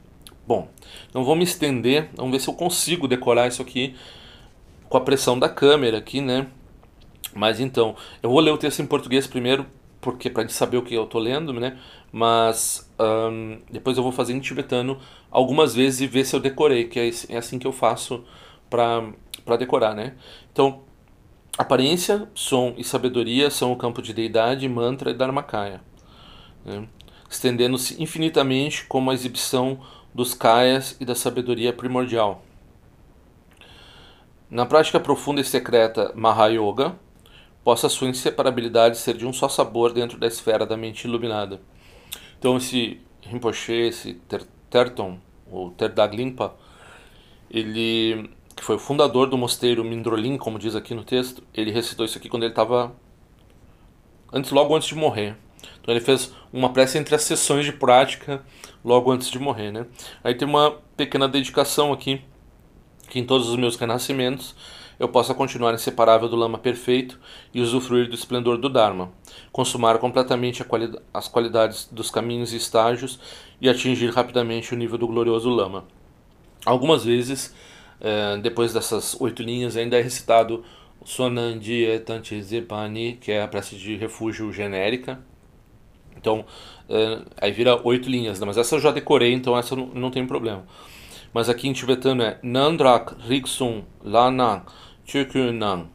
Bom, 0.46 0.68
não 1.12 1.24
vou 1.24 1.34
me 1.34 1.42
estender, 1.42 2.08
vamos 2.14 2.30
ver 2.30 2.40
se 2.40 2.48
eu 2.48 2.54
consigo 2.54 3.08
decorar 3.08 3.48
isso 3.48 3.62
aqui 3.62 3.96
com 4.88 4.96
a 4.96 5.00
pressão 5.00 5.38
da 5.38 5.48
câmera 5.48 5.98
aqui, 5.98 6.20
né? 6.20 6.46
Mas 7.34 7.60
então, 7.60 7.94
eu 8.22 8.30
vou 8.30 8.40
ler 8.40 8.50
o 8.50 8.58
texto 8.58 8.80
em 8.80 8.86
português 8.86 9.26
primeiro 9.26 9.66
porque 10.00 10.30
para 10.30 10.42
gente 10.42 10.54
saber 10.54 10.78
o 10.78 10.82
que 10.82 10.94
eu 10.94 11.06
tô 11.06 11.18
lendo, 11.18 11.52
né? 11.52 11.78
Mas 12.10 12.90
um, 12.98 13.58
depois 13.70 13.96
eu 13.96 14.02
vou 14.02 14.12
fazer 14.12 14.32
em 14.32 14.40
tibetano 14.40 14.98
algumas 15.30 15.74
vezes 15.74 16.00
e 16.00 16.06
ver 16.06 16.24
se 16.24 16.34
eu 16.34 16.40
decorei, 16.40 16.84
que 16.88 16.98
é, 16.98 17.10
é 17.28 17.36
assim 17.36 17.58
que 17.58 17.66
eu 17.66 17.72
faço 17.72 18.24
para 18.68 19.56
decorar, 19.58 19.94
né? 19.94 20.14
Então, 20.52 20.82
aparência, 21.58 22.28
som 22.34 22.74
e 22.76 22.84
sabedoria 22.84 23.50
são 23.50 23.72
o 23.72 23.76
campo 23.76 24.00
de 24.00 24.14
deidade, 24.14 24.68
mantra 24.68 25.10
e 25.10 25.14
dharmakaya, 25.14 25.80
né? 26.64 26.88
estendendo-se 27.28 28.02
infinitamente 28.02 28.86
como 28.86 29.10
a 29.10 29.14
exibição 29.14 29.80
dos 30.12 30.34
kayas 30.34 30.96
e 30.98 31.04
da 31.04 31.14
sabedoria 31.14 31.72
primordial. 31.72 32.42
Na 34.50 34.66
prática 34.66 34.98
profunda 34.98 35.40
e 35.40 35.44
secreta 35.44 36.12
Mahayoga, 36.16 36.96
possa 37.64 37.88
sua 37.88 38.08
inseparabilidade 38.08 38.98
ser 38.98 39.16
de 39.16 39.26
um 39.26 39.32
só 39.32 39.48
sabor 39.48 39.92
dentro 39.92 40.18
da 40.18 40.26
esfera 40.26 40.66
da 40.66 40.76
mente 40.76 41.04
iluminada. 41.04 41.60
Então 42.38 42.56
esse 42.56 43.00
Rinpoche, 43.22 43.72
esse 43.72 44.14
Ter 44.14 44.46
Terton, 44.70 45.18
ou 45.50 45.70
Terdaglimpa, 45.70 46.54
ele 47.50 48.30
que 48.56 48.64
foi 48.64 48.76
o 48.76 48.78
fundador 48.78 49.26
do 49.28 49.38
mosteiro 49.38 49.82
Mindrolim, 49.82 50.36
como 50.36 50.58
diz 50.58 50.76
aqui 50.76 50.94
no 50.94 51.02
texto, 51.02 51.42
ele 51.54 51.70
recitou 51.70 52.04
isso 52.04 52.18
aqui 52.18 52.28
quando 52.28 52.42
ele 52.42 52.52
estava 52.52 52.94
antes 54.32 54.50
logo 54.50 54.76
antes 54.76 54.88
de 54.88 54.94
morrer. 54.94 55.34
Então 55.80 55.94
ele 55.94 56.04
fez 56.04 56.32
uma 56.52 56.70
prece 56.70 56.98
entre 56.98 57.14
as 57.14 57.22
sessões 57.22 57.64
de 57.64 57.72
prática 57.72 58.44
logo 58.84 59.10
antes 59.10 59.30
de 59.30 59.38
morrer, 59.38 59.70
né? 59.70 59.86
Aí 60.22 60.34
tem 60.34 60.46
uma 60.46 60.72
pequena 60.96 61.26
dedicação 61.26 61.92
aqui 61.92 62.22
que 63.08 63.18
em 63.18 63.24
todos 63.24 63.48
os 63.48 63.56
meus 63.56 63.76
renascimentos 63.76 64.54
eu 65.00 65.08
possa 65.08 65.32
continuar 65.32 65.72
inseparável 65.72 66.28
do 66.28 66.36
Lama 66.36 66.58
perfeito 66.58 67.18
e 67.54 67.60
usufruir 67.62 68.06
do 68.06 68.14
esplendor 68.14 68.58
do 68.58 68.68
Dharma, 68.68 69.10
consumar 69.50 69.96
completamente 69.98 70.62
quali 70.62 70.92
as 71.12 71.26
qualidades 71.26 71.88
dos 71.90 72.10
caminhos 72.10 72.52
e 72.52 72.58
estágios 72.58 73.18
e 73.62 73.68
atingir 73.68 74.10
rapidamente 74.10 74.74
o 74.74 74.76
nível 74.76 74.98
do 74.98 75.08
glorioso 75.08 75.48
Lama. 75.48 75.84
Algumas 76.66 77.02
vezes, 77.02 77.54
eh, 77.98 78.36
depois 78.42 78.74
dessas 78.74 79.18
oito 79.18 79.42
linhas, 79.42 79.74
ainda 79.74 79.98
é 79.98 80.02
recitado 80.02 80.62
Sonandi 81.02 81.82
Etanti 81.82 82.40
Zepani, 82.42 83.14
que 83.14 83.32
é 83.32 83.42
a 83.42 83.48
prece 83.48 83.76
de 83.76 83.96
refúgio 83.96 84.52
genérica. 84.52 85.18
Então, 86.14 86.44
eh, 86.90 87.22
aí 87.40 87.50
vira 87.52 87.80
oito 87.84 88.10
linhas, 88.10 88.38
né? 88.38 88.44
mas 88.44 88.58
essa 88.58 88.76
eu 88.76 88.80
já 88.80 88.90
decorei, 88.90 89.32
então 89.32 89.56
essa 89.56 89.74
não, 89.74 89.86
não 89.86 90.10
tem 90.10 90.26
problema. 90.26 90.66
Mas 91.32 91.48
aqui 91.48 91.68
em 91.68 91.72
tibetano 91.72 92.22
é 92.22 92.38
Nandrak 92.42 93.14
Riksum 93.26 93.84
Lana 94.04 94.64
Chukunang, 95.10 95.88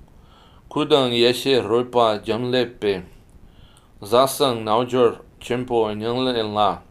Kudang 0.69 1.13
Yeshe 1.13 1.61
Roipa 1.61 2.21
Jamlepe, 2.21 3.03
Zasang 4.01 4.61
Naujor 4.65 5.21
Chempo 5.39 5.87
Nyanglen 5.95 6.53
La, 6.53 6.81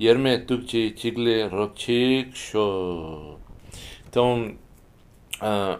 Yerme 0.00 0.38
Tukchi 0.46 0.94
Chigle 0.96 1.50
Rokchik 1.50 2.34
Sho. 2.34 3.38
Então, 4.08 4.56
uh, 5.42 5.78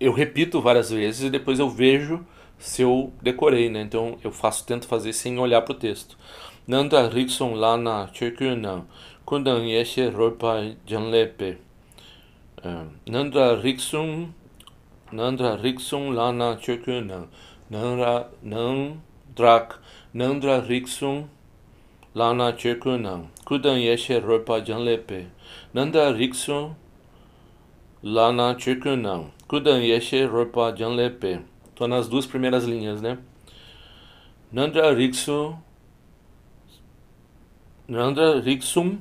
eu 0.00 0.14
repito 0.14 0.62
várias 0.62 0.88
vezes 0.88 1.24
e 1.24 1.30
depois 1.30 1.58
eu 1.58 1.68
vejo 1.68 2.26
se 2.58 2.80
eu 2.80 3.12
decorei, 3.20 3.68
né? 3.68 3.82
Então 3.82 4.16
eu 4.24 4.32
faço, 4.32 4.64
tento 4.64 4.88
fazer 4.88 5.12
sem 5.12 5.38
olhar 5.38 5.60
para 5.60 5.72
o 5.72 5.78
texto. 5.78 6.16
Nanda 6.66 7.06
Rikson 7.06 7.52
Lana 7.52 8.08
Chukunang, 8.14 8.84
Kudang 9.26 9.70
Yeshe 9.70 10.08
Roipa 10.08 10.74
Jamlepe. 10.86 11.58
Uh, 12.64 12.86
Nanda 13.06 13.60
Riksum 13.60 14.32
Nandra 15.12 15.56
Riksum 15.62 16.14
Lana 16.14 16.56
Chökönang, 16.60 17.28
Nandra 17.70 18.26
Nang 18.42 19.02
Drak, 19.36 19.78
Nandra 20.14 20.66
Riksum 20.66 21.28
Lana 22.14 22.52
Chökönang, 22.52 23.26
Kudan 23.44 23.78
Yeshe 23.78 24.20
Ropa 24.20 24.60
Janlepe, 24.60 25.26
Nandra 25.72 26.12
Riksum 26.12 26.74
Lana 28.02 28.56
Chökönang, 28.56 29.30
Kudan 29.48 29.80
Yeshe 29.80 30.28
Ropa 30.28 30.74
Janlepe. 30.76 31.42
Estou 31.68 31.86
nas 31.86 32.08
duas 32.08 32.26
primeiras 32.26 32.64
linhas, 32.64 33.00
né? 33.00 33.18
Nandra 34.52 34.92
Riksum 34.92 35.56
Nandra 37.88 38.42
Riksum 38.44 38.98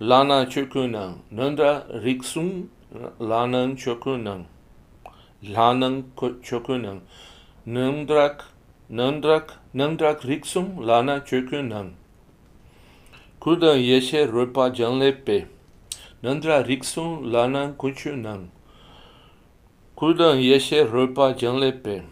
Lana 0.00 0.46
Chökönang, 0.46 1.18
Nandra 1.30 1.86
Riksum 2.02 2.68
Lana 3.20 3.76
라능 5.42 6.12
초크능 6.42 7.02
능드락 7.66 8.48
능드락 8.88 9.60
능드락 9.74 10.24
릭숨 10.24 10.80
라나 10.86 11.24
초크능 11.24 11.94
쿠다 13.38 13.80
예셰 13.80 14.34
로파 14.34 14.72
장레페 14.72 15.46
능드라 16.22 16.62
릭숨 16.62 17.32
라나 17.32 17.74
쿠추능 17.76 18.50
쿠다 19.94 20.40
예셰 20.40 20.94
로파 20.94 21.36
장레페 21.36 22.04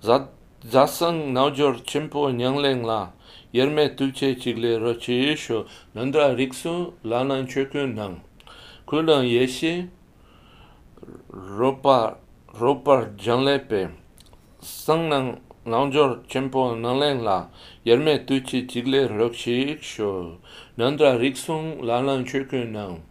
자 0.00 0.28
자상 0.68 1.32
나오저 1.32 1.82
쳔포 1.86 2.32
냥랭라 2.32 3.12
yerme 3.52 3.96
tukche 3.96 4.38
chigle 4.38 4.78
roche 4.80 5.12
yesho 5.12 5.66
nandra 5.94 6.36
riksu 6.36 6.92
lanan 7.04 7.46
chökün 7.46 7.96
nang. 7.96 8.20
Kulan 8.86 9.24
yeshi 9.24 9.88
ropa 11.32 12.18
Ropar 12.54 13.16
Janlepe 13.16 13.90
Sangnang 14.60 15.38
naunjor 15.64 16.26
chempo 16.28 16.74
nanlen 16.74 17.22
la 17.22 17.48
yerme 17.84 18.26
tuchi 18.26 18.66
tigle 18.66 19.08
rokshi 19.08 19.78
sho 19.80 20.38
nandra 20.76 21.18
riksum 21.18 21.80
lanan 21.82 22.24
não 22.72 23.10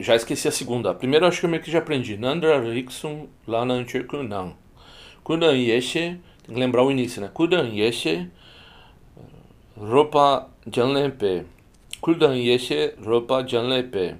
já 0.00 0.16
esqueci 0.16 0.48
a 0.48 0.50
segunda. 0.50 0.90
A 0.90 0.94
primeira 0.94 1.28
acho 1.28 1.40
que 1.40 1.46
eu 1.46 1.50
meio 1.50 1.62
que 1.62 1.70
já 1.70 1.78
aprendi. 1.78 2.16
Nandra 2.16 2.58
Riksum 2.58 3.28
Lanan 3.46 3.84
não. 4.26 4.54
Kudan 5.22 5.54
Yeshe, 5.54 6.18
tem 6.42 6.54
que 6.54 6.58
lembrar 6.58 6.82
o 6.82 6.90
início, 6.90 7.20
né? 7.20 7.28
Kudan 7.32 7.68
Yeshe 7.68 8.30
Ropa 9.76 10.48
Janlepe. 10.66 11.44
Kudan 12.00 12.34
Yeshe 12.34 12.94
Ropa 13.04 13.46
Janlepe. 13.46 14.16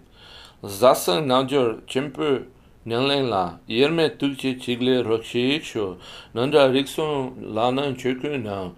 Zasan 0.66 1.26
Najor 1.26 1.82
Chempu 1.86 2.44
Nyanglen 2.86 3.28
la, 3.28 3.58
yerme 3.68 4.08
tukche 4.16 4.58
chigle 4.58 5.04
rokshik 5.04 5.62
shu, 5.62 5.98
nanda 6.34 6.72
rikson 6.72 7.34
lanan 7.52 7.94
chukun 7.94 8.42
na, 8.42 8.70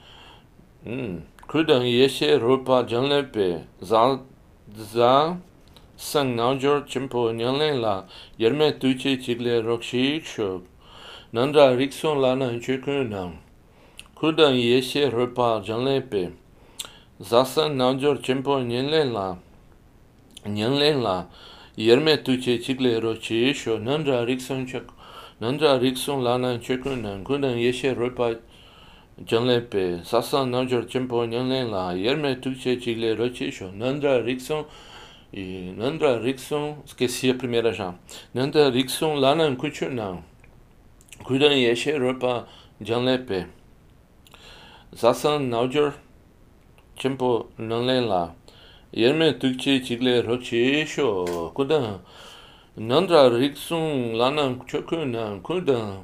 kudan 1.47 1.83
yeshe 1.83 2.41
rupa 2.41 2.83
janlepe, 2.83 3.63
za 3.93 4.19
sang 5.97 6.35
nangjor 6.35 6.85
chimpo 6.89 7.31
nyanglen 7.33 7.81
la, 7.81 8.03
yerme 8.37 8.73
tukche 8.73 9.23
chigle 9.23 9.63
rokshik 9.63 10.25
shu, 10.25 10.63
nanda 11.33 11.77
rikson 11.77 12.19
lanan 12.19 12.61
chukun 12.61 13.09
na, 13.09 13.31
kudan 14.17 14.55
yeshe 14.55 15.13
rupa 15.13 15.63
janlepe, 15.65 16.33
za 17.21 17.45
sang 17.45 17.77
nangjor 17.77 18.21
chimpo 18.21 18.59
nyanglen 18.59 19.13
la, 19.13 19.37
nyanglen 20.45 21.03
la, 21.05 21.27
yerme 21.77 22.23
tuche 22.23 22.59
chikle 22.59 23.01
ro 23.03 23.15
chi 23.15 23.53
sho. 23.53 23.79
Nandra 23.79 24.27
rikson 24.27 24.67
chak 24.67 24.85
nandra 25.41 25.81
rikson 25.81 26.23
lana 26.23 26.59
chekun 26.59 27.03
nan. 27.03 27.25
Kundan 27.25 27.57
yeshe 27.57 27.95
ropa 27.97 28.39
jangle 29.25 29.61
pe. 29.61 30.03
Sasa 30.05 30.39
nanjor 30.39 30.89
chempo 30.89 31.27
nyanlen 31.27 31.71
la. 31.71 31.93
Yerme 31.93 32.41
tuche 32.41 32.81
chikle 32.81 33.17
ro 33.19 33.29
chi 33.31 33.51
sho. 33.51 33.71
Nandra 33.71 34.25
rikson 34.25 34.65
e 35.33 35.73
nandra 35.77 36.23
rikson 36.23 36.83
esqueci 36.85 37.31
a 37.31 37.35
primeira 37.35 37.73
já 37.73 37.95
nandra 38.35 38.71
rikson 38.71 39.21
lana 39.21 39.55
kuchun 39.57 39.95
nan. 39.95 40.23
Kundan 41.25 41.53
yeshe 41.53 41.99
ropa 41.99 42.47
jangle 42.83 43.19
pe. 43.27 43.47
Sasa 44.95 45.39
nanjor 45.39 45.95
chempo 46.97 47.47
nyanlen 47.59 48.09
la. 48.09 48.42
yerme 48.93 49.39
tukche 49.39 49.81
chigle 49.83 50.23
roche 50.23 50.85
sho. 50.87 51.51
Kuda 51.55 51.99
nandra 52.77 53.31
riksung 53.31 54.15
lana 54.15 54.55
chokyo 54.67 55.05
na 55.07 55.39
kuda 55.41 55.97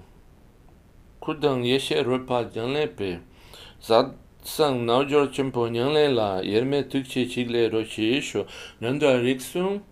kuda 1.20 1.50
yeshe 1.62 2.02
ropa 2.02 2.44
jangle 2.50 2.86
pe. 2.86 3.18
Satsang 3.78 4.86
naujor 4.86 5.28
chenpo 5.28 5.68
nyangle 5.68 6.14
la 6.14 6.40
yerme 6.40 6.82
tukche 6.88 7.28
chigle 7.28 7.70
roche 7.70 8.22
sho. 8.22 8.46
Nandra 8.80 9.20
riksung 9.20 9.82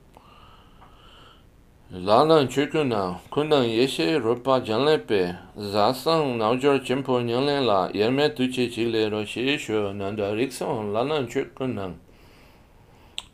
lana 1.92 2.46
chokyo 2.48 2.82
na 2.82 3.18
kuda 3.30 3.62
yeshe 3.66 4.18
ropa 4.18 4.64
jangle 4.64 4.98
pe. 5.06 5.34
Satsang 5.58 6.38
naujor 6.38 6.80
chenpo 6.80 7.20
nyangle 7.20 7.60
la 7.62 7.90
yerme 7.92 8.30
tukche 8.34 8.70
chigle 8.70 9.10
roche 9.10 9.58
sho. 9.58 9.92
Nandra 9.92 10.32
riksung 10.32 10.94
lana 10.94 11.26
chokyo 11.26 11.66
na 11.66 11.92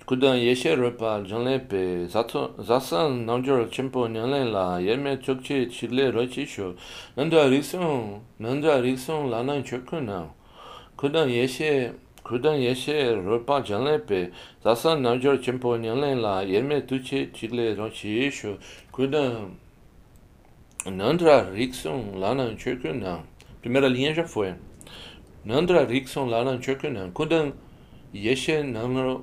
kudan 0.07 0.37
yeshe 0.37 0.77
rupa 0.77 1.23
jangle 1.25 1.59
pe 1.69 2.07
zasan 2.09 3.25
namjor 3.25 3.71
chenpo 3.71 4.09
nyanlen 4.09 4.53
la 4.53 4.79
yeme 4.79 5.17
chokche 5.23 5.71
chile 5.71 6.11
rochi 6.11 6.45
sho 6.45 6.75
nanda 7.17 7.49
rikson 7.49 8.21
nanda 8.41 8.83
rikson 8.83 9.31
lanan 9.31 9.63
chokun 9.63 10.07
na 10.07 10.27
kudan 10.97 11.29
yeshe 11.29 11.93
kudan 12.25 12.59
yeshe 12.59 13.15
rupa 13.25 13.63
jangle 13.63 13.99
pe 14.05 14.33
zasan 14.65 15.03
namjor 15.03 15.39
chenpo 15.39 15.79
nyanlen 15.79 16.21
la 16.21 16.43
yeme 16.43 16.85
tuche 16.85 17.33
chile 17.33 17.77
rochi 17.77 18.29
sho 18.29 18.59
kudan 18.93 19.57
nanda 20.87 21.49
rikson 21.55 22.19
lanan 22.19 22.57
chokun 22.59 22.99
na 23.01 23.23
primera 23.63 23.89
linha 23.89 24.13
já 24.13 24.25
foi 24.25 24.53
nanda 25.45 25.87
rikson 25.87 26.29
lanan 26.29 26.61
chokun 26.61 26.93
na 26.95 27.09
kudan 27.11 27.53
yeshe 28.13 28.65
namjor 28.65 29.23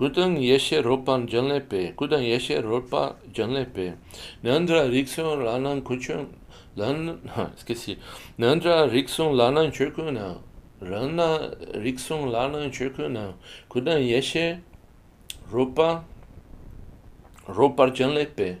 kudang 0.00 0.38
yeshe 0.40 0.82
ropan 0.82 1.26
janlepe, 1.26 1.94
kudang 1.94 2.22
yeshe 2.22 2.62
ropa 2.62 3.16
janlepe, 3.34 3.96
nandra 4.42 4.90
rikson 4.90 5.44
lanan 5.44 5.82
kuchun, 5.82 6.26
lan, 6.74 7.20
skesi, 7.58 7.98
nandra 8.38 8.90
rikson 8.90 9.36
lanan 9.36 9.70
chukuna, 9.70 10.38
rana 10.80 11.52
rikson 11.74 12.32
lanan 12.32 12.70
chukuna, 12.70 13.34
kudang 13.68 14.00
yeshe 14.00 14.60
ropa, 15.52 16.02
ropa 17.46 17.90
janlepe, 17.92 18.56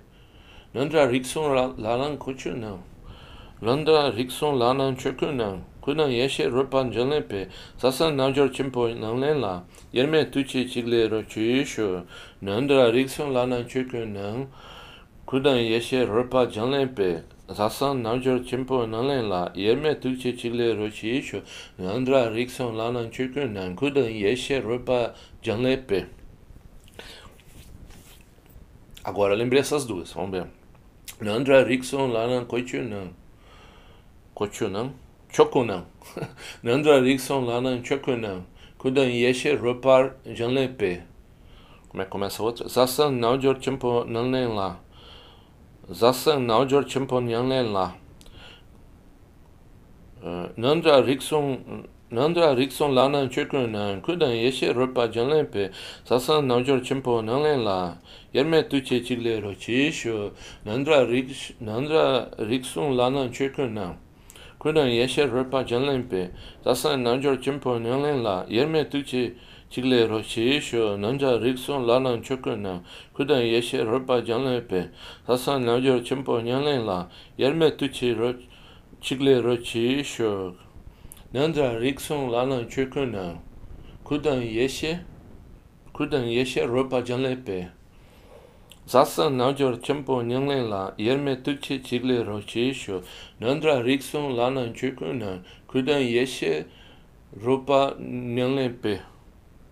nandra 0.74 1.10
rikson 1.10 1.56
lanan 1.78 2.18
kuchuna, 2.18 2.76
nandra 3.62 4.14
rikson 4.14 4.58
lanan 4.58 4.94
chukuna, 4.94 5.58
kudang 5.80 6.12
yeshe 6.12 6.52
ropa 6.52 6.84
janlepe, 6.92 7.48
sasan 7.78 8.16
namjor 8.16 8.52
chimpo 8.52 8.92
nanglen 8.94 9.40
la, 9.40 9.62
yerme 9.92 10.30
tuchi 10.30 10.68
chigle 10.68 11.10
ro 11.10 11.22
chuisho 11.22 12.04
nandra 12.42 12.92
rikson 12.92 13.32
lana 13.32 13.64
chöku 13.64 14.06
na 14.06 14.46
kudan 15.26 15.56
yeshe 15.56 16.06
ropa 16.06 16.46
janle 16.46 16.86
pe 16.94 17.22
zasan 17.54 18.02
namjor 18.02 18.44
chimpo 18.44 18.86
nanlen 18.86 19.28
la 19.28 19.50
yerme 19.54 19.94
tukche 20.00 20.36
chigle 20.36 20.74
rochi 20.76 21.18
isho 21.18 21.42
nandra 21.78 22.32
rikson 22.32 22.76
lanan 22.76 23.10
chukun 23.10 23.52
nan 23.52 23.76
kudan 23.76 24.10
yeshe 24.10 24.62
rupa 24.62 25.14
janlepe. 25.42 26.06
Agora 29.02 29.34
lembrei 29.34 29.60
essas 29.60 29.86
duas, 29.86 30.12
vamos 30.12 30.30
ver. 30.30 30.46
Nandra 31.20 31.64
koichu 31.64 32.82
nan. 32.82 33.14
Koichu 34.34 34.68
nan? 34.72 34.92
Choku 35.32 35.64
nan. 35.64 35.84
Nandra 36.62 37.00
lanan 37.00 37.82
choku 37.82 38.16
nan. 38.20 38.44
Kudan 38.80 39.10
yeshe 39.10 39.60
rupar 39.60 40.14
janlepe. 40.24 41.02
Como 41.90 42.02
é 42.02 42.06
que 42.06 42.10
começa 42.10 42.42
outra? 42.42 42.66
Zasan 42.66 43.20
naujor 43.20 43.60
chimpo 43.60 44.06
nanlen 44.06 44.54
la. 44.54 44.76
Zasan 45.92 46.46
naujor 46.46 46.84
chimpo 46.86 47.20
nanlen 47.20 47.74
la. 47.74 47.92
Nandra 50.56 51.02
riksong, 51.02 51.84
nandra 52.10 52.56
riksong 52.56 52.94
lanan 52.94 53.28
chukun 53.28 53.70
nan 53.70 54.00
kudan 54.00 54.30
yeshe 54.30 54.74
rupa 54.74 55.08
janlepe. 55.08 55.72
Zasan 56.06 56.46
naujor 56.46 56.80
chimpo 56.80 57.20
nanlen 57.20 57.62
la. 57.62 57.96
Yerme 58.32 58.62
tuche 58.62 59.04
chigle 59.04 59.42
rochi 59.42 59.92
shu. 59.92 60.30
Nandra 60.64 61.06
riks 61.06 61.52
nandra 61.60 62.30
riksong 62.38 62.94
lanan 62.96 63.30
chukun 63.30 63.74
nan. 63.74 63.98
그러나 64.60 64.92
예셔 64.92 65.24
르파 65.26 65.64
전lenpe 65.64 66.30
다사 66.62 66.96
난저 66.96 67.40
쳔포 67.40 67.80
년len라 67.80 68.46
예르메 68.48 68.90
투치 68.90 69.34
chikle 69.70 70.08
roshi 70.08 70.60
sho 70.60 70.96
nanja 70.98 71.40
rikson 71.40 71.86
lalan 71.86 72.20
chokona 72.22 72.82
kudan 73.14 73.40
yeshe 73.40 73.78
ropa 73.86 74.20
janlepe 74.20 74.90
sasan 75.26 75.62
najor 75.64 76.02
chimpo 76.02 76.42
nyanlen 76.42 76.84
la 76.84 77.06
yerme 77.38 77.70
tuchi 77.78 78.12
ro 78.18 78.34
chikle 79.00 79.40
roshi 79.40 80.02
sho 80.02 80.56
nanja 81.32 81.78
rikson 81.78 82.30
lalan 82.30 82.66
chokona 82.68 83.38
kudan 84.04 84.42
yeshe 84.42 84.98
kudan 85.94 86.26
yeshe 86.26 86.66
ropa 86.66 87.00
janlepe 87.00 87.68
Sāsā 88.90 89.28
nāñchōr 89.30 89.76
champō 89.86 90.16
nyānglēn 90.26 90.64
lā 90.66 90.78
yērmē 90.98 91.36
tūchē 91.46 91.76
chīglē 91.86 92.24
rōchē 92.26 92.64
shō, 92.74 92.96
nāndrā 93.38 93.76
rīksōng 93.86 94.32
lā 94.34 94.48
nāñ 94.50 94.72
chūkū 94.74 95.12
nāñ, 95.14 95.44
kūdān 95.70 96.02
yēshē 96.02 96.50
rōpa 97.44 97.78
nyānglēn 98.00 98.74
pē, 98.82 98.96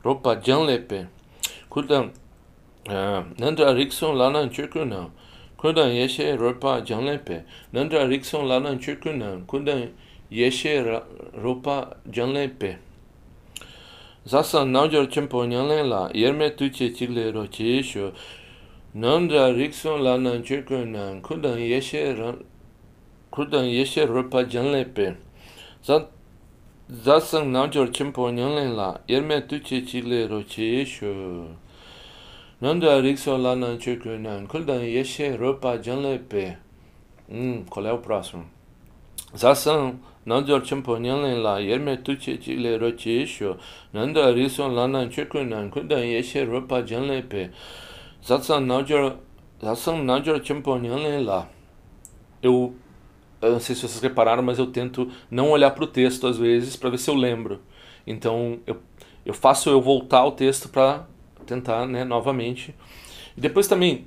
rōpa 0.06 0.36
jānglē 0.46 0.78
pē, 0.86 1.02
kūdān 1.66 2.12
eh, 2.86 3.26
nāndrā 3.42 3.74
rīksōng 3.74 4.14
lā 4.14 4.30
nāñ 4.38 4.54
chūkū 4.54 4.86
nāñ, 4.86 5.10
kūdān 5.58 5.98
yēshē 5.98 6.36
rōpa 6.38 6.78
jānglē 6.86 7.18
pē, 7.18 7.42
nāndrā 7.74 8.06
rīksōng 8.06 8.46
lā 8.46 8.62
nāñ 8.62 8.78
chūkū 8.78 9.18
nāñ, 9.18 9.48
kūdān 9.50 9.88
yēshē 10.30 10.78
rōpa 11.42 11.80
jānglē 12.06 12.52
pē. 12.54 12.78
Sāsā 14.28 14.60
nāñchōr 14.68 15.06
champō 15.08 15.46
nyānglēn 15.48 15.86
lā 15.88 16.00
yērmē 16.12 16.50
tūchē 16.58 16.90
chīglē 16.98 17.30
rōchē 17.32 17.78
shō, 17.80 18.10
Namdra 18.98 19.54
riksun 19.54 20.04
lanan 20.04 20.42
chirkun 20.42 20.92
nan 20.92 21.22
kudan 21.22 21.58
yeshe 21.58 22.16
kudan 23.30 23.64
yeshe 23.64 24.08
rupa 24.08 24.44
janlepe. 24.44 25.16
Zasang 25.84 27.52
namjor 27.52 27.92
chimpo 27.92 28.30
nyanlen 28.30 28.76
la 28.76 28.98
yerme 29.06 29.46
tuche 29.46 29.86
chile 29.86 30.26
roche 30.26 30.62
yesho. 30.62 31.46
Namdra 32.60 33.00
riksun 33.00 33.40
lanan 33.40 33.78
chirkun 33.78 34.22
nan 34.22 34.48
kudan 34.48 34.82
yeshe 34.82 35.38
rupa 35.38 35.78
janlepe. 35.78 36.56
Hmm, 37.28 37.64
koleo 37.70 37.98
prasum. 38.02 38.44
Zasang 39.36 39.98
nāndzor 40.28 40.62
chimpo 40.64 40.96
nyānglān 41.00 41.42
lā 41.44 41.58
yermē 41.64 41.98
tūchē 42.04 42.38
chīklē 42.44 42.78
rōchē 42.80 43.14
yīshō, 43.22 43.50
nāndā 43.96 44.26
rīsōn 44.36 44.72
lānān 44.76 45.08
chikū 45.12 45.44
nān 45.48 45.68
kūdān 45.72 46.04
yēshē 46.04 46.44
rōpā 46.48 46.82
jānglē 46.88 47.22
pē, 47.28 47.48
Zasang 48.28 50.04
nanjor 50.04 50.44
chenpo 50.44 50.76
nyanglen 50.76 51.24
la 51.24 51.48
eu, 52.42 52.74
eu 53.40 53.52
não 53.52 53.60
sei 53.60 53.74
se 53.74 53.80
vocês 53.82 54.00
repararam, 54.00 54.42
mas 54.42 54.58
eu 54.58 54.66
tento 54.66 55.10
não 55.30 55.50
olhar 55.50 55.70
para 55.70 55.84
o 55.84 55.86
texto 55.86 56.26
às 56.26 56.36
vezes 56.36 56.76
para 56.76 56.90
ver 56.90 56.98
se 56.98 57.10
eu 57.10 57.14
lembro. 57.14 57.60
Então 58.06 58.60
eu, 58.66 58.76
eu 59.24 59.32
faço 59.32 59.70
eu 59.70 59.80
voltar 59.80 60.18
ao 60.18 60.32
texto 60.32 60.68
para 60.68 61.06
tentar 61.46 61.86
né, 61.86 62.04
novamente. 62.04 62.74
E 63.36 63.40
depois 63.40 63.66
também 63.66 64.06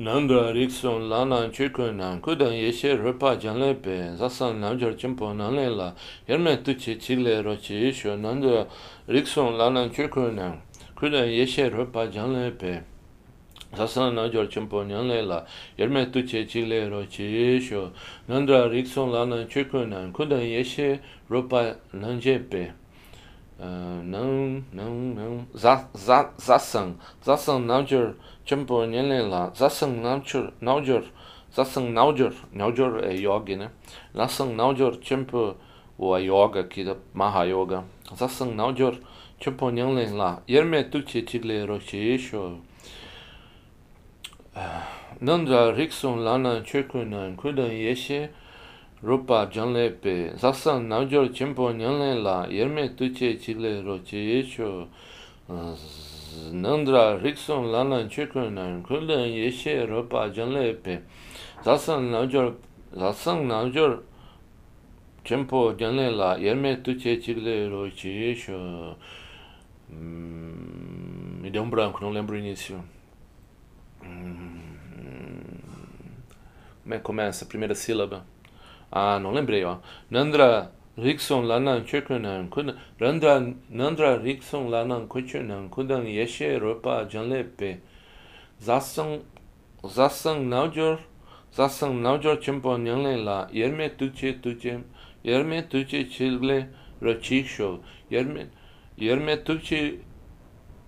Nāmbā 0.00 0.54
rīksōn 0.56 1.10
lānān 1.12 1.50
chīkū 1.52 1.90
nāng 1.92 2.22
kūdān 2.24 2.54
yēshē 2.56 2.94
rūpā 3.02 3.34
jānglē 3.42 3.74
pē 3.84 3.96
sāsān 4.16 4.56
nāmchār 4.62 4.94
chīmpō 4.96 5.28
nānglē 5.36 5.66
lā 5.76 5.88
yērmē 6.30 6.54
tūchī 6.64 6.94
chīlē 7.04 7.34
rōchī 7.44 7.82
yīshō 7.82 8.14
nāmbā 8.22 8.62
rīksōn 9.12 9.60
lānān 9.60 9.92
chīkū 9.92 10.24
nāng 10.38 10.56
kūdān 10.96 11.28
yēshē 11.28 11.68
rūpā 11.76 12.06
jānglē 12.16 12.48
pē 12.64 12.72
sāsān 13.76 14.16
nāmchār 14.16 14.48
chīmpō 14.56 14.86
nānglē 14.88 15.20
lā 15.28 15.42
yērmē 15.76 16.08
tūchī 16.16 16.46
chīlē 16.48 16.80
rōchī 16.96 17.28
yīshō 17.36 17.86
nāmbā 18.32 18.64
rīksōn 18.72 19.12
lānān 19.18 19.48
chīkū 19.52 19.84
nāng 19.92 20.16
kūdān 20.16 20.48
yēshē 20.48 20.94
rūpā 21.28 21.66
nāngjē 21.92 22.40
pē 22.48 22.70
nāng 23.60 24.64
nāng 24.72 25.12
nāng 25.12 25.44
zāsān 25.52 26.96
zāsān 27.20 27.68
nāmchār 27.68 28.14
chimpo 28.50 28.84
nyele 28.84 29.30
la 29.30 29.52
zasang 29.54 30.02
namchur 30.02 30.50
naujor 30.60 31.04
zasang 31.54 31.92
naujor 31.94 32.32
naujor 32.52 33.04
e 33.04 33.20
yogi 33.22 33.56
ne. 33.56 33.68
Zasang 34.12 34.56
naujor 34.56 35.00
chimpo 35.00 35.54
wa 35.96 36.18
yoga 36.18 36.68
ki 36.68 36.82
da 36.84 36.96
maha 37.14 37.44
yoga. 37.44 37.84
Zasang 38.12 38.56
naujor 38.56 38.98
chimpo 39.38 39.70
nyele 39.70 40.10
la 40.16 40.40
yerme 40.48 40.90
tukche 40.90 41.24
chigle 41.24 41.64
roche 41.64 42.18
sho. 42.18 42.58
Nandra 45.22 45.70
rikson 45.76 46.24
lana 46.24 46.60
chekuna 46.64 47.36
kudan 47.36 47.70
yeshe 47.70 48.30
rupa 49.00 49.46
janle 49.48 49.90
pe. 49.90 50.32
Zasang 50.34 50.88
naujor 50.88 51.28
chimpo 51.32 51.70
nyele 51.72 52.20
la 52.20 52.48
yerme 52.48 52.96
tukche 52.96 53.38
chigle 53.38 53.80
roche 53.84 54.42
sho. 54.42 54.88
Nandra 56.52 57.16
rikson 57.22 57.70
lana 57.72 58.08
chikunan 58.08 58.82
kulan 58.82 59.28
yeshe 59.28 59.86
ropa 59.86 60.30
janle 60.32 60.74
pe. 60.74 61.00
Zasan 61.64 62.10
naujor 62.10 62.54
zasan 62.94 63.46
naujor 63.46 64.02
chenpo 65.24 65.74
janle 65.76 66.10
la 66.10 66.36
yerme 66.36 66.82
tuche 66.82 67.20
chigle 67.20 67.68
ro 67.68 67.88
chi 67.90 68.08
yesho 68.08 68.96
me 69.90 71.50
deu 71.50 71.62
um 71.62 71.70
branco, 71.70 72.00
não 72.00 72.10
lembro 72.10 72.36
o 72.36 72.38
início 72.38 72.82
como 76.90 76.94
é 76.94 76.98
que 76.98 77.04
começa 77.04 77.44
a 77.44 77.48
primeira 77.48 77.74
sílaba? 77.74 78.26
Ah, 78.90 79.20
não 79.20 79.30
lembrei, 79.30 79.64
ó. 79.64 79.78
Nandra 80.10 80.72
rikson 81.02 81.48
lanan 81.48 81.84
chekunan 81.84 82.50
kun 82.50 82.76
randra 83.00 83.34
nandra 83.72 84.24
rikson 84.24 84.70
lanan 84.70 85.08
kuchunan 85.08 85.70
kudan 85.70 86.04
yeshe 86.04 86.60
ropa 86.60 87.08
janlepe 87.10 87.78
zasang 88.58 89.20
zasang 89.84 90.50
naujor 90.50 90.98
zasang 91.52 92.02
naujor 92.02 92.36
chimpo 92.40 92.76
nyangle 92.78 93.24
la 93.24 93.48
yerme 93.52 93.88
tuche 93.98 94.40
tuche 94.42 94.80
yerme 95.24 95.68
tuche 95.70 96.08
chilgle 96.10 96.68
rachik 97.02 97.46
yerme 98.10 98.46
yerme 98.98 99.44
tuche 99.44 99.98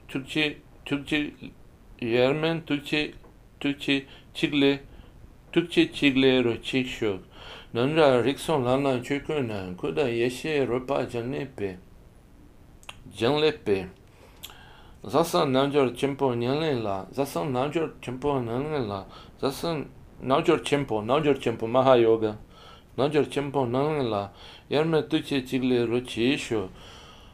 tuche 0.08 0.56
tuche 0.84 1.32
yermen 2.00 2.62
tuche 2.66 3.14
tuche 3.60 4.06
chigle 4.34 4.80
tuche 5.52 5.92
chigle 5.92 6.42
rachik 6.42 6.86
nandra 7.74 8.22
rikson 8.22 8.64
lana 8.64 9.02
chukun 9.02 9.46
na 9.46 9.74
kuda 9.76 10.08
yeshe 10.08 10.66
rupa 10.66 11.06
janlepe 11.06 11.78
janlepe 13.16 13.88
zasan 15.04 15.52
namjor 15.52 15.94
chenpo 15.96 16.34
nyanle 16.34 16.82
la 16.82 17.06
zasan 17.12 17.52
namjor 17.52 17.90
chenpo 18.02 18.40
nyanle 18.40 18.86
la 18.86 19.06
zasan 19.40 19.86
namjor 20.22 20.62
chenpo 20.62 21.02
namjor 21.02 21.40
chenpo 21.40 21.66
maha 21.66 21.96
yoga 21.96 22.36
namjor 22.98 23.24
chenpo 23.30 23.66
nyanle 23.66 24.08
la 24.10 24.30
yarme 24.70 25.08
tuche 25.08 25.42
chigle 25.42 25.86
ruchi 25.86 26.34
isho 26.34 26.68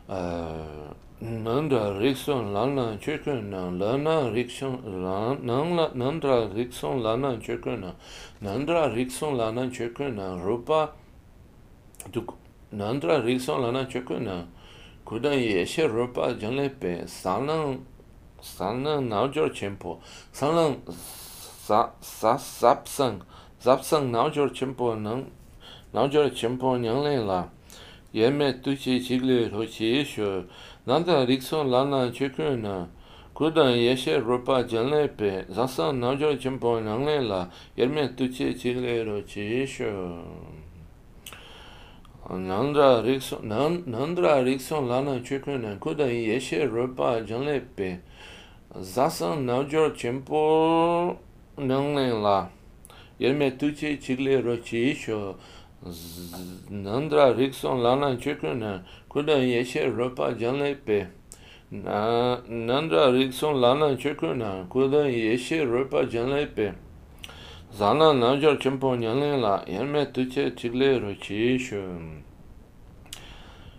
eh, 0.08 0.94
nandra 1.22 1.98
rikson 2.00 2.52
lana 2.54 2.96
chukun 3.00 3.50
na 3.50 3.68
lana 3.70 4.30
rikson 4.32 4.78
lana 5.02 5.36
nandra 5.94 6.54
rikson 6.54 7.02
lana 7.02 7.36
chukun 7.40 7.80
na 7.80 7.92
nandra 8.40 8.94
rikson 8.94 9.36
lana 9.36 9.68
chökön 9.70 10.14
na 10.14 10.36
rupa 10.36 10.92
duk 12.12 12.34
nandra 12.72 13.24
rikson 13.24 13.62
lana 13.62 13.84
chökön 13.88 14.24
na 14.24 14.44
kudan 15.04 15.32
yeshe 15.32 15.88
rupa 15.88 16.38
janlepe 16.38 17.08
sanan 17.08 17.78
sanan 18.40 19.08
naujor 19.10 19.50
chempo 19.50 19.98
sanan 20.32 20.76
sa 21.66 21.90
sa 22.00 22.36
sapsang 22.36 23.20
sapsang 23.58 24.12
naujor 24.12 24.50
chempo 24.54 24.94
nang 24.94 25.26
naujor 25.92 26.30
chempo 26.30 26.78
nyangle 26.78 27.26
la 27.26 27.48
yeme 28.14 28.62
tuchi 28.62 29.00
chigli 29.00 29.50
hochi 29.50 29.98
yesho 29.98 30.44
nanda 30.88 31.26
rikson 31.26 31.70
lana 31.70 32.10
chikyo 32.10 32.56
na 32.56 32.86
kudan 33.34 33.76
yeshe 33.76 34.18
rupa 34.24 34.64
janle 34.64 35.06
pe 35.14 35.44
zasa 35.50 35.92
nanjo 35.92 36.34
chimpo 36.40 36.80
nangle 36.80 37.28
la 37.28 37.46
yerme 37.76 38.16
tuchi 38.16 38.54
chigle 38.54 39.04
ro 39.04 39.20
chi 39.20 39.64
isho 39.64 40.24
nanda 42.30 43.02
rikson 43.02 43.46
nanda 43.84 44.42
rikson 44.42 44.88
lana 44.88 45.20
chikyo 45.20 45.60
na 45.60 45.76
kudan 45.76 46.08
yeshe 46.08 46.64
rupa 46.64 47.20
janle 47.20 47.60
pe 47.76 48.00
zasa 48.80 49.36
nanjo 49.36 49.90
chimpo 49.94 51.18
nangle 51.58 52.22
la 52.22 52.48
yerme 53.20 53.58
tuchi 53.58 53.98
chigle 54.00 54.42
ro 54.42 54.56
chi 54.56 54.92
isho 54.92 55.36
nandra 55.84 57.32
rikson 57.36 57.82
lana 57.82 58.16
chukuna 58.16 58.82
kuda 59.08 59.38
yeshe 59.38 59.86
rupa 59.86 60.34
janlepe 60.34 61.06
nandra 61.70 63.12
rikson 63.12 63.60
lana 63.60 63.96
chukuna 63.96 64.66
kuda 64.68 65.06
yeshe 65.06 65.64
rupa 65.64 66.04
janlepe 66.04 66.74
zana 67.72 68.12
nanjar 68.12 68.58
chimpo 68.58 68.96
nyanlen 68.96 69.40
la 69.40 69.62
yanme 69.66 70.12
tuche 70.12 70.50
chigle 70.56 70.98
ruchi 70.98 71.56
shum 71.56 72.22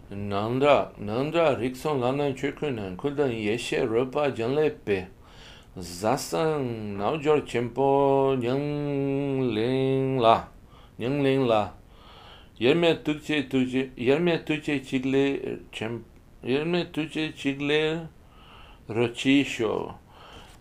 nandra 0.10 0.90
nandra 1.00 1.60
rikson 1.60 2.00
lana 2.00 2.34
chukuna 2.34 2.96
kuda 2.96 3.28
yeshe 3.28 3.86
rupa 3.86 4.32
janlepe 4.32 5.08
zasan 5.78 6.96
nanjar 6.98 7.46
chimpo 7.46 8.38
nyanlen 8.40 10.22
la 10.22 10.48
nyanlen 10.98 11.46
la. 11.46 11.79
yerme 12.60 13.04
Türkçe 13.04 13.50
Türkçe 13.50 13.90
yerme 13.98 14.46
Türkçe 14.46 14.84
çigle 14.84 15.42
çem 15.72 16.04
yerme 16.44 16.92
Türkçe 16.92 17.36
çigle 17.36 18.00
roçişo 18.90 19.92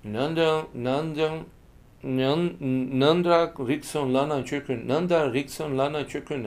nanda 0.04 0.66
nanda 0.74 1.30
nandra 3.00 3.54
rikson 3.68 4.14
lana 4.14 4.44
çökün 4.44 4.88
nanda 4.88 5.32
rikson 5.32 5.78
lana 5.78 6.08
çökün 6.08 6.46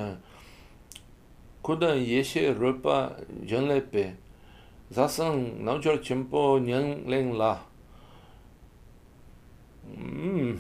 kudan 1.64 1.96
yeşe 1.96 2.56
röpa 2.56 3.18
janlepe 3.48 4.14
zasan 4.92 5.66
namchor 5.66 6.02
chimpo 6.02 6.60
nyang 6.60 7.12
leng 7.12 7.40
la. 7.40 7.60
Mm. 9.98 10.58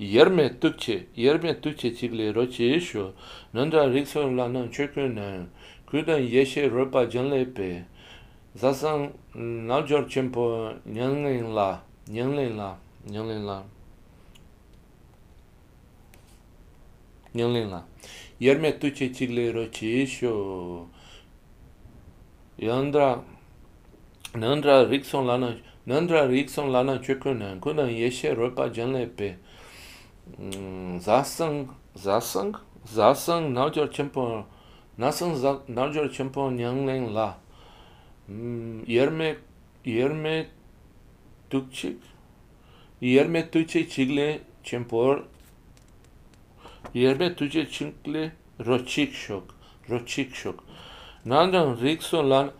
yerme 0.00 0.58
tukche, 0.58 1.06
yerme 1.14 1.60
tukche 1.60 1.94
chikli 1.94 2.32
rochi 2.32 2.74
ishu, 2.76 3.12
nanda 3.52 3.86
rikso 3.86 4.22
lanan 4.34 4.70
chukyo 4.70 5.12
nan, 5.12 5.50
kudan 5.86 6.20
yeshe 6.22 6.68
rupa 6.70 7.06
janlepe, 7.06 7.84
zasang 8.56 9.12
mm, 9.34 9.66
naljor 9.66 10.08
chimpo 10.08 10.74
nyanglin 10.86 11.54
la, 11.54 11.80
nyanglin 12.08 12.56
la, 12.56 12.76
nyanglin 13.10 13.44
la, 13.44 13.62
nyanglin 17.34 17.70
la, 17.70 17.82
yerme 18.38 18.72
tukche 18.78 19.12
chikli 19.12 19.52
rochi 19.52 20.02
ishu, 20.02 20.88
yandra, 22.58 23.22
nandra 24.34 24.88
rikso 24.88 25.20
lanan, 25.22 25.60
nandra 25.86 26.26
rikso 26.26 26.64
lanan 26.66 26.98
chukyo 27.02 27.36
nan, 27.38 27.60
kudan 27.60 27.88
yeshe 27.90 28.34
rupa 28.34 28.70
janlepe, 28.70 29.36
Zasang 30.38 31.68
Zasang 31.96 32.54
Zasang 32.86 33.52
naujor 33.52 33.88
chempo 33.88 34.44
Nasang 34.98 35.34
naujor 35.68 36.08
chempo 36.08 36.50
Nyanlen 36.50 37.12
la. 37.12 37.36
Yerme 38.28 39.36
Yerme 39.84 40.46
tukchik 41.50 41.96
Yerme 43.00 43.50
tuche 43.50 43.88
chigle 43.88 44.40
chempor 44.62 45.24
Yerme 46.94 47.34
tuche 47.34 47.66
chigle 47.66 48.30
rochik 48.60 49.12
shok 49.12 49.42
rochik 49.88 50.32
shok 50.32 50.60
Nadan 51.26 51.76
Rickson 51.80 52.28
lan 52.28 52.50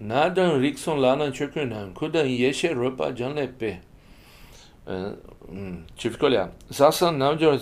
Nadan 0.00 0.60
Rickson 0.60 0.98
lana 1.00 1.30
chekunan 1.30 1.94
kudan 1.94 2.26
yeshe 2.26 2.74
ropa 2.74 3.12
janle 3.12 3.50
chifkolya 5.96 6.50
zasan 6.70 7.18
namjor 7.18 7.58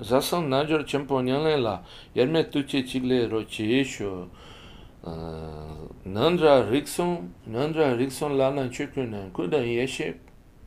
zasan 0.00 0.50
namjor 0.50 0.86
chempo 0.86 1.22
nyangle 1.22 1.56
la 1.56 1.82
yerme 2.14 2.50
tuche 2.50 2.86
chigle 2.86 3.30
ro 3.30 3.42
chiyesho 3.44 4.28
eh, 5.06 5.10
nandra 6.04 6.70
rikson 6.70 7.32
nandra 7.46 7.96
rikson 7.98 8.38
lana 8.38 8.70
chukuna 8.70 9.30
kudan 9.32 9.64
yeshe 9.64 10.14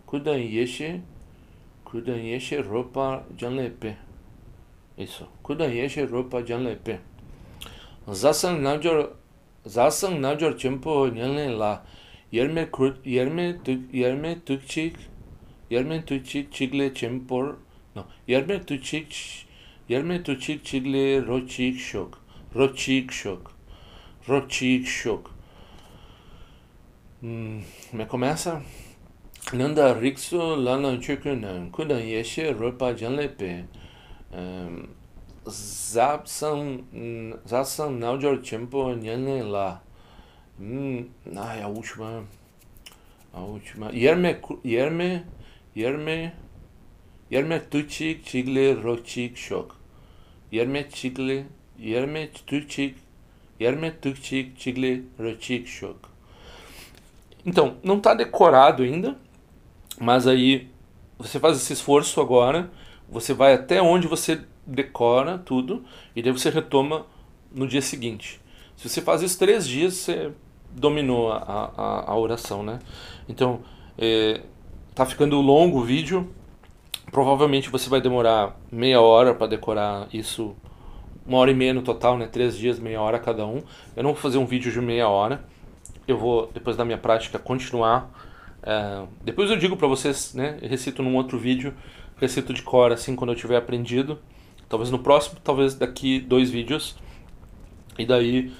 kudan 0.07 0.39
yeshe 0.39 1.01
kudan 1.93 2.19
yeshe 2.19 2.61
ropa 2.61 3.23
jangle 3.37 3.69
pe. 3.69 3.95
Iso 4.97 5.27
kudan 5.43 5.69
yeshe 5.71 6.05
ropa 6.09 6.41
jangle 6.41 6.75
pe. 6.75 6.99
Zasan 8.11 8.63
namjor 8.63 9.09
zasan 9.65 10.21
namjor 10.21 10.57
chempo 10.57 11.07
nyangle 11.07 11.57
la 11.57 11.81
yerme 12.31 12.67
yerme 13.05 13.63
tuk 13.63 13.93
yerme 13.93 14.35
tukchik 14.45 14.95
yerme 15.73 16.05
tukchik 16.05 16.51
chigle 16.51 16.89
chempor, 16.93 17.55
no. 17.95 18.05
Yerme 18.27 18.59
tukchik, 18.65 19.13
yerme 19.89 20.23
tukchik 20.23 20.63
chigle 20.63 21.25
rochik 21.25 21.77
shok, 21.77 22.17
rochik 22.55 23.11
shok. 23.11 23.53
Rochik 24.27 24.85
Shok. 24.85 25.29
Hum, 27.21 27.61
como 27.91 28.01
é 28.01 28.05
que 28.05 28.11
começa? 28.11 28.63
Nanda 29.51 29.93
Riksu 29.93 30.37
Lana 30.55 30.97
Chukunan 30.97 31.69
Kudan 31.71 31.99
Yeshe 31.99 32.57
Rupa 32.57 32.93
Janlepe 32.95 33.65
Zapsam 35.45 36.85
Zapsam 37.45 37.99
Naujor 37.99 38.41
Chempo 38.41 38.95
Nyanle 38.95 39.43
La 39.43 39.81
hum, 40.57 41.09
Ai, 41.35 41.61
a 41.61 41.67
última 41.67 42.23
A 43.33 43.41
última 43.41 43.91
Yerme 43.91 44.39
Yerme 44.63 45.25
Yerme 45.75 46.33
Yerme 47.31 47.59
Tuchik 47.59 48.23
Chigle 48.29 48.73
Rochik 48.81 49.37
Shok 49.37 49.75
Yerme 50.51 50.85
Chigle 50.89 51.45
Yerme 51.79 52.29
Tuchik 52.45 52.95
Yerme 53.59 53.91
Tukchik 53.91 54.53
Chigle 54.57 55.03
Rochik 55.17 55.67
Shok. 55.67 55.97
Então, 57.45 57.77
não 57.83 57.97
está 57.97 58.13
decorado 58.13 58.83
ainda, 58.83 59.17
mas 59.99 60.27
aí 60.27 60.69
você 61.17 61.39
faz 61.39 61.57
esse 61.57 61.73
esforço 61.73 62.21
agora, 62.21 62.71
você 63.09 63.33
vai 63.33 63.53
até 63.53 63.81
onde 63.81 64.07
você 64.07 64.41
decora 64.65 65.37
tudo 65.37 65.83
e 66.15 66.21
daí 66.21 66.31
você 66.31 66.49
retoma 66.49 67.05
no 67.51 67.67
dia 67.67 67.81
seguinte. 67.81 68.39
Se 68.75 68.89
você 68.89 69.01
faz 69.01 69.21
isso 69.21 69.37
três 69.37 69.67
dias, 69.67 69.93
você 69.95 70.31
dominou 70.71 71.31
a, 71.31 71.37
a, 71.37 72.11
a 72.11 72.17
oração, 72.17 72.63
né? 72.63 72.79
Então, 73.27 73.61
é, 73.97 74.41
tá 74.93 75.05
ficando 75.05 75.39
longo 75.41 75.79
o 75.79 75.83
vídeo. 75.83 76.33
Provavelmente 77.11 77.69
você 77.69 77.89
vai 77.89 78.01
demorar 78.01 78.59
meia 78.71 79.01
hora 79.01 79.33
para 79.33 79.47
decorar 79.47 80.07
isso 80.13 80.55
uma 81.25 81.37
hora 81.37 81.51
e 81.51 81.53
meia 81.53 81.73
no 81.73 81.81
total, 81.81 82.17
né? 82.17 82.27
Três 82.27 82.57
dias, 82.57 82.79
meia 82.79 83.01
hora 83.01 83.19
cada 83.19 83.45
um. 83.45 83.63
Eu 83.95 84.03
não 84.03 84.13
vou 84.13 84.21
fazer 84.21 84.37
um 84.37 84.45
vídeo 84.45 84.71
de 84.71 84.81
meia 84.81 85.07
hora. 85.07 85.43
Eu 86.07 86.17
vou, 86.17 86.49
depois 86.53 86.75
da 86.75 86.83
minha 86.83 86.97
prática, 86.97 87.39
continuar. 87.39 88.09
É, 88.61 89.03
depois 89.23 89.49
eu 89.49 89.57
digo 89.57 89.77
para 89.77 89.87
vocês, 89.87 90.33
né? 90.33 90.57
Eu 90.61 90.69
recito 90.69 91.01
num 91.01 91.15
outro 91.15 91.37
vídeo, 91.37 91.73
recito 92.17 92.53
de 92.53 92.61
cor 92.61 92.91
assim 92.91 93.15
quando 93.15 93.31
eu 93.31 93.35
tiver 93.35 93.57
aprendido. 93.57 94.19
Talvez 94.67 94.89
no 94.89 94.99
próximo, 94.99 95.39
talvez 95.43 95.75
daqui 95.75 96.19
dois 96.19 96.49
vídeos. 96.49 96.95
E 97.97 98.05
daí 98.05 98.51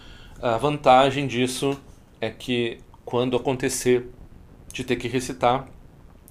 a 0.41 0.57
vantagem 0.57 1.27
disso 1.27 1.79
é 2.21 2.29
que 2.29 2.79
quando 3.03 3.35
acontecer 3.35 4.09
de 4.71 4.83
ter 4.83 4.95
que 4.95 5.07
recitar, 5.07 5.67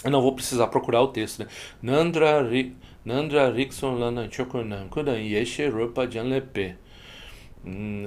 eu 0.05 0.11
não 0.11 0.21
vou 0.21 0.33
precisar 0.33 0.67
procurar 0.67 1.01
o 1.03 1.09
texto, 1.09 1.41
né? 1.41 1.47
Nandra 1.81 2.43
ri, 2.43 2.75
Nandra 3.05 3.51
Rickson 3.51 3.99
lana 3.99 4.29
chokunan 4.29 4.89
kudan 4.89 5.19
yeshe 5.19 5.69
rupa 5.69 6.11
janlepe. 6.11 6.77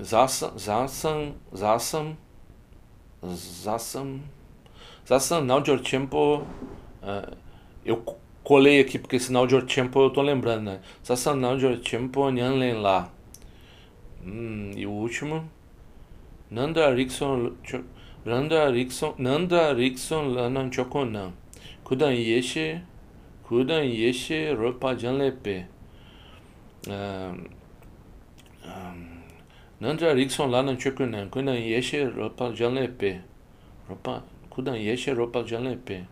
Zasam, 0.02 0.58
zasam, 0.58 1.36
zasam, 1.54 2.18
zasam, 3.24 4.20
zasam 5.08 5.42
naujor 5.46 5.80
tempo. 5.80 6.46
Eu 7.86 8.04
colei 8.44 8.82
aqui 8.82 9.00
porque 9.00 9.16
esse 9.16 9.32
naujor 9.32 9.64
tempo 9.64 10.02
eu 10.02 10.10
tô 10.10 10.22
lembrando, 10.22 10.64
né? 10.64 10.82
Zasam 11.06 11.38
naujor 11.38 11.78
tempo 11.80 12.30
nyanlen 12.30 12.82
lá. 12.82 13.10
Hum, 14.26 14.72
e 14.76 14.86
o 14.86 14.92
último. 14.92 15.50
Nandra 16.52 16.94
Rickson, 16.94 17.54
Nandra 18.26 18.70
Rickson, 18.70 19.16
Nandra 19.18 19.74
Rickson 19.74 20.34
lana 20.34 20.70
chokunan 20.70 21.32
kudan 21.86 22.12
yeshe 22.12 22.82
kudan 23.48 23.84
yeshe 23.84 24.58
ropa 24.58 24.96
janlepe. 24.96 25.66
Um, 26.88 27.48
um, 28.66 29.24
nandra 29.80 30.16
rikson 30.16 30.50
lanan 30.50 30.78
chukunan 30.78 31.30
kudan 31.30 31.56
yeshe 31.56 32.10
ropa 32.16 32.52
janlepe. 32.52 33.22
Ropa 33.88 34.24
kudan 34.50 34.76
yeshe 34.76 35.16
ropa 35.16 35.44
janlepe. 35.44 36.06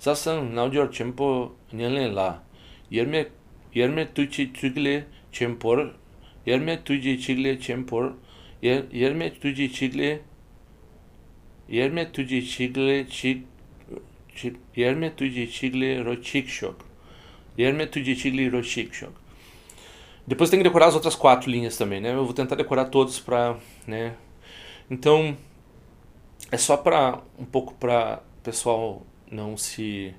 Sasan 0.00 0.52
naujor 0.52 0.88
chempo 0.88 1.52
nyanle 1.72 2.12
la. 2.12 2.40
Yerme 2.90 3.26
yerme 3.72 4.06
tuchi 4.12 4.52
chigle 4.52 5.04
chempor 5.32 5.92
yerme 6.46 6.76
tuji 6.84 7.18
chigle 7.18 7.56
chempor 7.56 8.14
yerme 8.62 9.30
tuji 9.40 9.68
chigle 9.68 10.20
yerme 11.68 12.04
tuji 12.12 12.42
chigle 12.42 13.04
chigle 13.06 13.53
Yerme 14.76 15.10
tuji 15.10 15.46
chigli 15.46 16.02
rochikshok. 16.02 16.84
Yerme 17.58 17.86
tuji 17.86 18.14
chigli 18.16 18.48
rochikshok. 18.48 19.12
Depois 20.26 20.48
tem 20.48 20.58
que 20.58 20.64
decorar 20.64 20.86
as 20.86 20.94
outras 20.94 21.14
quatro 21.14 21.50
linhas 21.50 21.76
também, 21.76 22.00
né? 22.00 22.14
Eu 22.14 22.24
vou 22.24 22.32
tentar 22.32 22.56
decorar 22.56 22.86
todos 22.86 23.20
para, 23.20 23.56
né? 23.86 24.14
Então 24.90 25.36
é 26.50 26.56
só 26.56 26.76
para 26.76 27.20
um 27.38 27.44
pouco 27.44 27.74
para 27.74 28.22
pessoal 28.42 29.06
não 29.30 29.56
se 29.56 30.14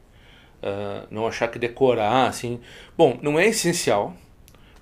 uh, 0.61 1.07
não 1.09 1.27
achar 1.27 1.47
que 1.47 1.57
decorar 1.57 2.27
assim. 2.27 2.59
Bom, 2.97 3.17
não 3.21 3.39
é 3.39 3.47
essencial, 3.47 4.15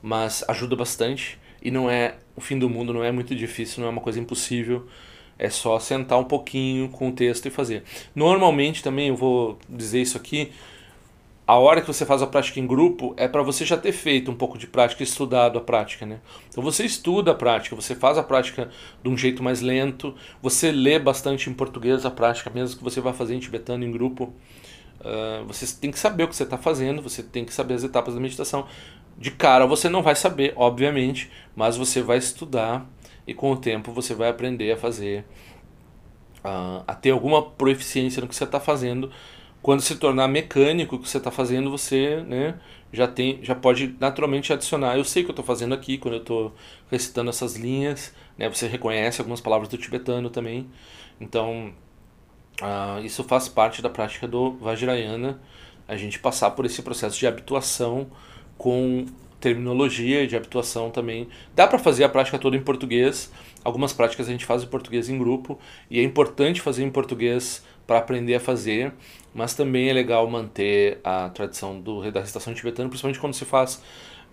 mas 0.02 0.44
ajuda 0.48 0.76
bastante 0.76 1.40
e 1.62 1.72
não 1.72 1.90
é 1.90 2.16
o 2.36 2.42
fim 2.42 2.58
do 2.58 2.70
mundo, 2.70 2.94
não 2.94 3.04
é 3.04 3.12
muito 3.12 3.36
difícil, 3.36 3.82
não 3.82 3.88
é 3.88 3.92
uma 3.92 4.02
coisa 4.02 4.20
impossível. 4.20 4.88
É 5.38 5.50
só 5.50 5.80
sentar 5.80 6.20
um 6.20 6.24
pouquinho 6.24 6.90
com 6.90 7.10
o 7.10 7.12
texto 7.12 7.48
e 7.48 7.50
fazer. 7.50 7.84
Normalmente 8.16 8.84
também 8.84 9.10
eu 9.10 9.16
vou 9.16 9.58
dizer 9.70 10.02
isso 10.02 10.18
aqui, 10.18 10.52
a 11.46 11.58
hora 11.58 11.82
que 11.82 11.88
você 11.88 12.06
faz 12.06 12.22
a 12.22 12.28
prática 12.28 12.60
em 12.60 12.66
grupo 12.66 13.14
é 13.18 13.28
para 13.28 13.44
você 13.44 13.66
já 13.66 13.76
ter 13.76 13.92
feito 13.92 14.32
um 14.32 14.36
pouco 14.36 14.58
de 14.58 14.66
prática, 14.66 15.04
estudado 15.04 15.58
a 15.60 15.62
prática, 15.62 16.06
né? 16.06 16.20
Então 16.50 16.64
você 16.64 16.86
estuda 16.86 17.32
a 17.32 17.36
prática, 17.36 17.76
você 17.76 17.94
faz 17.94 18.18
a 18.18 18.24
prática 18.24 18.70
de 19.04 19.10
um 19.10 19.18
jeito 19.18 19.44
mais 19.44 19.60
lento, 19.60 20.16
você 20.42 20.72
lê 20.72 20.98
bastante 20.98 21.50
em 21.50 21.54
português 21.54 22.06
a 22.06 22.12
prática, 22.12 22.50
mesmo 22.50 22.78
que 22.78 22.84
você 22.84 23.02
vá 23.02 23.12
fazer 23.12 23.36
em 23.36 23.40
tibetano 23.40 23.84
em 23.84 23.92
grupo. 23.92 24.34
Uh, 25.02 25.46
você 25.46 25.68
tem 25.76 25.92
que 25.92 26.00
saber 26.00 26.24
o 26.24 26.28
que 26.30 26.36
você 26.36 26.44
está 26.44 26.58
fazendo, 26.58 27.02
você 27.02 27.22
tem 27.22 27.44
que 27.44 27.54
saber 27.54 27.74
as 27.74 27.84
etapas 27.84 28.14
da 28.14 28.22
meditação. 28.22 28.66
De 29.18 29.30
cara 29.30 29.66
você 29.66 29.90
não 29.90 30.02
vai 30.02 30.16
saber, 30.16 30.54
obviamente, 30.56 31.30
mas 31.54 31.76
você 31.76 32.02
vai 32.02 32.20
estudar 32.20 32.88
e 33.26 33.34
com 33.34 33.52
o 33.52 33.58
tempo 33.58 33.92
você 33.92 34.14
vai 34.14 34.30
aprender 34.30 34.72
a 34.72 34.78
fazer, 34.78 35.26
uh, 36.44 36.84
a 36.86 36.94
ter 36.94 37.12
alguma 37.12 37.42
proficiência 37.42 38.22
no 38.22 38.28
que 38.28 38.36
você 38.36 38.44
está 38.44 38.60
fazendo. 38.60 39.12
Quando 39.62 39.82
se 39.82 39.96
tornar 39.96 40.28
mecânico 40.28 40.96
o 40.96 41.00
que 41.00 41.08
você 41.08 41.18
está 41.18 41.32
fazendo, 41.32 41.72
você 41.72 42.18
né, 42.28 42.60
já, 42.92 43.08
tem, 43.08 43.40
já 43.42 43.56
pode 43.56 43.96
naturalmente 44.00 44.52
adicionar. 44.52 44.98
Eu 44.98 45.06
sei 45.06 45.24
o 45.24 45.26
que 45.26 45.32
eu 45.32 45.34
estou 45.34 45.46
fazendo 45.46 45.74
aqui 45.74 45.98
quando 45.98 46.16
eu 46.16 46.20
estou 46.20 46.54
recitando 46.92 47.30
essas 47.30 47.56
linhas, 47.56 48.14
né, 48.38 48.50
você 48.50 48.68
reconhece 48.68 49.22
algumas 49.22 49.40
palavras 49.40 49.70
do 49.70 49.78
tibetano 49.78 50.30
também. 50.30 50.70
Então, 51.20 51.74
uh, 52.62 53.04
isso 53.06 53.24
faz 53.24 53.48
parte 53.48 53.82
da 53.82 53.90
prática 53.90 54.28
do 54.28 54.52
Vajrayana, 54.58 55.40
a 55.88 55.96
gente 55.96 56.20
passar 56.20 56.52
por 56.52 56.66
esse 56.66 56.82
processo 56.82 57.18
de 57.18 57.28
habituação 57.28 58.08
com 58.58 59.06
terminologia 59.44 60.24
e 60.24 60.28
de 60.28 60.38
habituação 60.38 60.90
também. 60.90 61.28
Dá 61.54 61.68
para 61.68 61.78
fazer 61.78 62.06
a 62.06 62.10
prática 62.10 62.40
toda 62.40 62.56
em 62.56 62.62
português. 62.62 63.30
Algumas 63.62 63.92
práticas 63.92 64.30
a 64.30 64.32
gente 64.32 64.46
faz 64.46 64.64
em 64.64 64.68
português 64.68 65.10
em 65.10 65.18
grupo 65.18 65.60
e 65.92 66.00
é 66.00 66.04
importante 66.04 66.62
fazer 66.62 66.82
em 66.82 66.90
português 66.90 67.62
para 67.86 67.98
aprender 67.98 68.36
a 68.36 68.40
fazer, 68.40 68.94
mas 69.36 69.54
também 69.54 69.90
é 69.90 69.94
legal 69.94 70.26
manter 70.30 71.02
a 71.04 71.28
tradição 71.28 71.78
do, 71.78 72.10
da 72.10 72.22
recitação 72.22 72.54
tibetana, 72.54 72.88
principalmente 72.88 73.20
quando 73.20 73.34
se 73.34 73.44
faz 73.44 73.84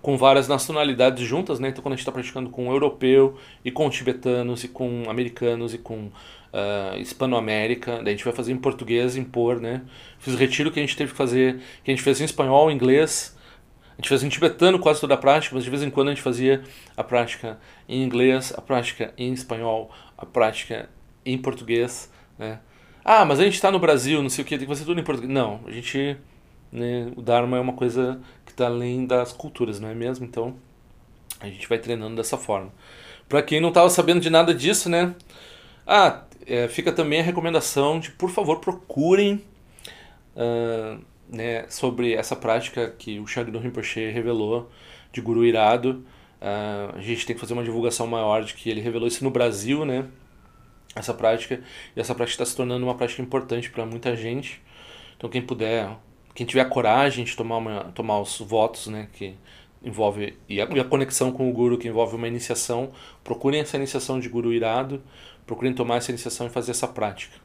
com 0.01 0.17
várias 0.17 0.47
nacionalidades 0.47 1.27
juntas, 1.27 1.59
né? 1.59 1.71
Então 1.71 1.83
quando 1.83 1.95
a 1.95 1.97
gente 1.97 2.03
está 2.03 2.13
praticando 2.13 2.49
com 2.49 2.69
um 2.69 2.71
europeu 2.71 3.37
e 3.65 3.73
com 3.73 3.91
tibetanos 3.91 4.63
e 4.63 4.69
com 4.69 5.03
americanos 5.09 5.75
e 5.75 5.79
com 5.79 6.05
uh, 6.05 6.97
hispano-américa, 6.99 7.97
daí 7.97 8.15
a 8.15 8.17
gente 8.17 8.25
vai 8.25 8.33
fazer 8.33 8.53
em 8.53 8.57
português, 8.57 9.17
impor, 9.17 9.61
né? 9.61 9.83
Fiz 10.21 10.35
o 10.35 10.37
retiro 10.37 10.71
que 10.71 10.79
a 10.79 10.83
gente 10.83 10.97
teve 10.97 11.11
que 11.11 11.17
fazer, 11.17 11.61
que 11.83 11.91
a 11.91 11.95
gente 11.95 12.03
fez 12.05 12.21
em 12.21 12.25
espanhol, 12.25 12.71
inglês, 12.71 13.37
gente 14.01 14.09
fazia 14.09 14.27
em 14.27 14.31
tibetano 14.31 14.79
quase 14.79 15.01
toda 15.01 15.15
a 15.15 15.17
prática, 15.17 15.55
mas 15.55 15.63
de 15.63 15.71
vez 15.71 15.83
em 15.83 15.91
quando 15.91 16.09
a 16.09 16.11
gente 16.11 16.23
fazia 16.23 16.63
a 16.97 17.05
prática 17.05 17.59
em 17.89 18.03
inglês, 18.03 18.53
a 18.57 18.61
prática 18.61 19.13
em 19.17 19.33
espanhol, 19.33 19.91
a 20.17 20.25
prática 20.25 20.89
em 21.25 21.37
português, 21.37 22.11
né? 22.39 22.61
Ah, 23.05 23.25
mas 23.25 23.41
a 23.41 23.45
gente 23.45 23.55
está 23.55 23.71
no 23.71 23.79
Brasil, 23.79 24.23
não 24.23 24.31
sei 24.31 24.43
o 24.43 24.47
que, 24.47 24.57
tem 24.57 24.67
que 24.67 24.73
fazer 24.73 24.85
tudo 24.85 25.01
em 25.01 25.05
português. 25.05 25.33
Não, 25.33 25.61
a 25.67 25.71
gente. 25.71 26.17
Né, 26.73 27.11
o 27.17 27.23
Dharma 27.23 27.57
é 27.57 27.61
uma 27.61 27.73
coisa 27.73 28.21
que 28.47 28.53
está 28.53 28.67
além 28.67 29.05
das 29.05 29.33
culturas, 29.33 29.81
não 29.81 29.89
é 29.89 29.95
mesmo? 29.95 30.25
Então 30.25 30.55
a 31.41 31.47
gente 31.47 31.69
vai 31.69 31.79
treinando 31.79 32.17
dessa 32.17 32.37
forma. 32.37 32.73
Para 33.29 33.43
quem 33.43 33.61
não 33.61 33.71
estava 33.71 33.89
sabendo 33.91 34.21
de 34.21 34.31
nada 34.31 34.55
disso, 34.55 34.89
né? 34.89 35.15
Ah, 35.87 36.25
é, 36.47 36.69
fica 36.69 36.93
também 36.93 37.21
a 37.21 37.23
recomendação 37.23 37.99
de, 37.99 38.11
por 38.13 38.31
favor, 38.31 38.61
procurem 38.61 39.43
né, 41.29 41.67
sobre 41.69 42.15
essa 42.15 42.35
prática 42.35 42.91
que 42.91 43.21
o 43.21 43.27
Shagdo 43.27 43.59
Rinpoche 43.59 44.11
revelou 44.11 44.71
de 45.13 45.21
Guru 45.21 45.45
Irado. 45.45 46.05
Uh, 46.41 46.97
a 46.97 47.01
gente 47.01 47.27
tem 47.27 47.35
que 47.35 47.41
fazer 47.41 47.53
uma 47.53 47.63
divulgação 47.63 48.07
maior 48.07 48.43
de 48.43 48.55
que 48.55 48.71
ele 48.71 48.81
revelou 48.81 49.07
isso 49.07 49.23
no 49.23 49.31
Brasil, 49.31 49.85
né? 49.85 50.07
Essa 50.95 51.15
prática. 51.15 51.63
E 51.95 52.01
essa 52.01 52.15
prática 52.15 52.43
está 52.43 52.47
se 52.47 52.57
tornando 52.57 52.85
uma 52.85 52.95
prática 52.95 53.23
importante 53.23 53.71
para 53.71 53.85
muita 53.87 54.17
gente. 54.17 54.61
Então 55.17 55.29
quem 55.29 55.43
puder, 55.43 55.91
quem 56.35 56.47
tiver 56.47 56.65
coragem 56.69 57.25
de 57.25 57.37
tomar, 57.37 57.59
uma, 57.59 57.85
tomar 57.95 58.21
os 58.21 58.39
votos, 58.41 58.87
né? 58.87 59.09
Que 59.13 59.37
envolve 59.83 60.37
e 60.49 60.61
a, 60.61 60.65
e 60.67 60.81
a, 60.81 60.85
conexão 60.85 61.33
com 61.33 61.49
o 61.49 61.53
guru 61.53 61.79
que 61.79 61.89
envolve 61.89 62.15
uma 62.15 62.29
iniciação 62.29 62.91
procurem 63.25 63.61
essa 63.61 63.77
iniciação 63.77 64.21
de 64.21 64.29
guru 64.29 64.53
irado 64.53 65.03
procurem 65.47 65.73
tomar 65.73 65.97
essa 65.97 66.11
iniciação 66.11 66.47
e 66.47 66.51
fazer 66.51 66.73
essa 66.73 66.87
prática 66.87 67.39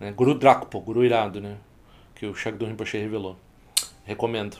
né? 0.00 0.10
guru 0.10 0.34
Drakpo, 0.34 0.80
guru 0.80 1.04
irado 1.04 1.40
né 1.40 1.56
que 2.18 2.26
o 2.26 2.34
Shagdo 2.34 2.66
Rinpoche 2.66 2.98
revelou. 2.98 3.38
Recomendo. 4.04 4.58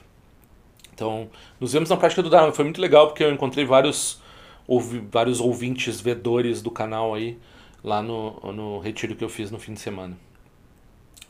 Então, 0.95 1.29
nos 1.59 1.73
vemos 1.73 1.91
na 1.91 1.97
prática 1.97 2.23
do 2.23 2.31
Dharma. 2.31 2.53
Foi 2.53 2.65
muito 2.65 2.81
legal 2.81 3.09
porque 3.09 3.25
eu 3.25 3.33
encontrei 3.33 3.65
vários, 3.65 4.23
ouvi, 4.67 5.01
vários 5.01 5.41
ouvintes, 5.41 6.01
vedores 6.01 6.63
do 6.63 6.71
canal 6.71 7.15
aí, 7.15 7.39
lá 7.83 8.01
no, 8.01 8.41
no 8.53 8.79
retiro 8.79 9.17
que 9.17 9.25
eu 9.25 9.29
fiz 9.29 9.51
no 9.51 9.59
fim 9.59 9.75
de 9.75 9.81
semana. 9.81 10.17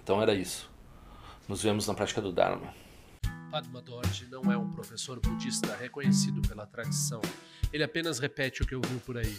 Então 0.03 0.21
era 0.21 0.35
isso. 0.35 0.71
Nos 1.49 1.63
vemos 1.63 1.87
na 1.87 1.95
prática 1.95 2.21
do 2.21 2.31
Dharma. 2.31 2.75
Padma 3.51 3.81
Dorje 3.81 4.27
não 4.31 4.53
é 4.53 4.57
um 4.59 4.71
professor 4.71 5.19
budista 5.21 5.75
reconhecido 5.77 6.43
pela 6.47 6.67
tradição. 6.67 7.23
Ele 7.73 7.83
apenas 7.83 8.19
repete 8.19 8.63
o 8.63 8.67
que 8.67 8.75
ouviu 8.75 9.01
por 9.01 9.17
aí. 9.17 9.39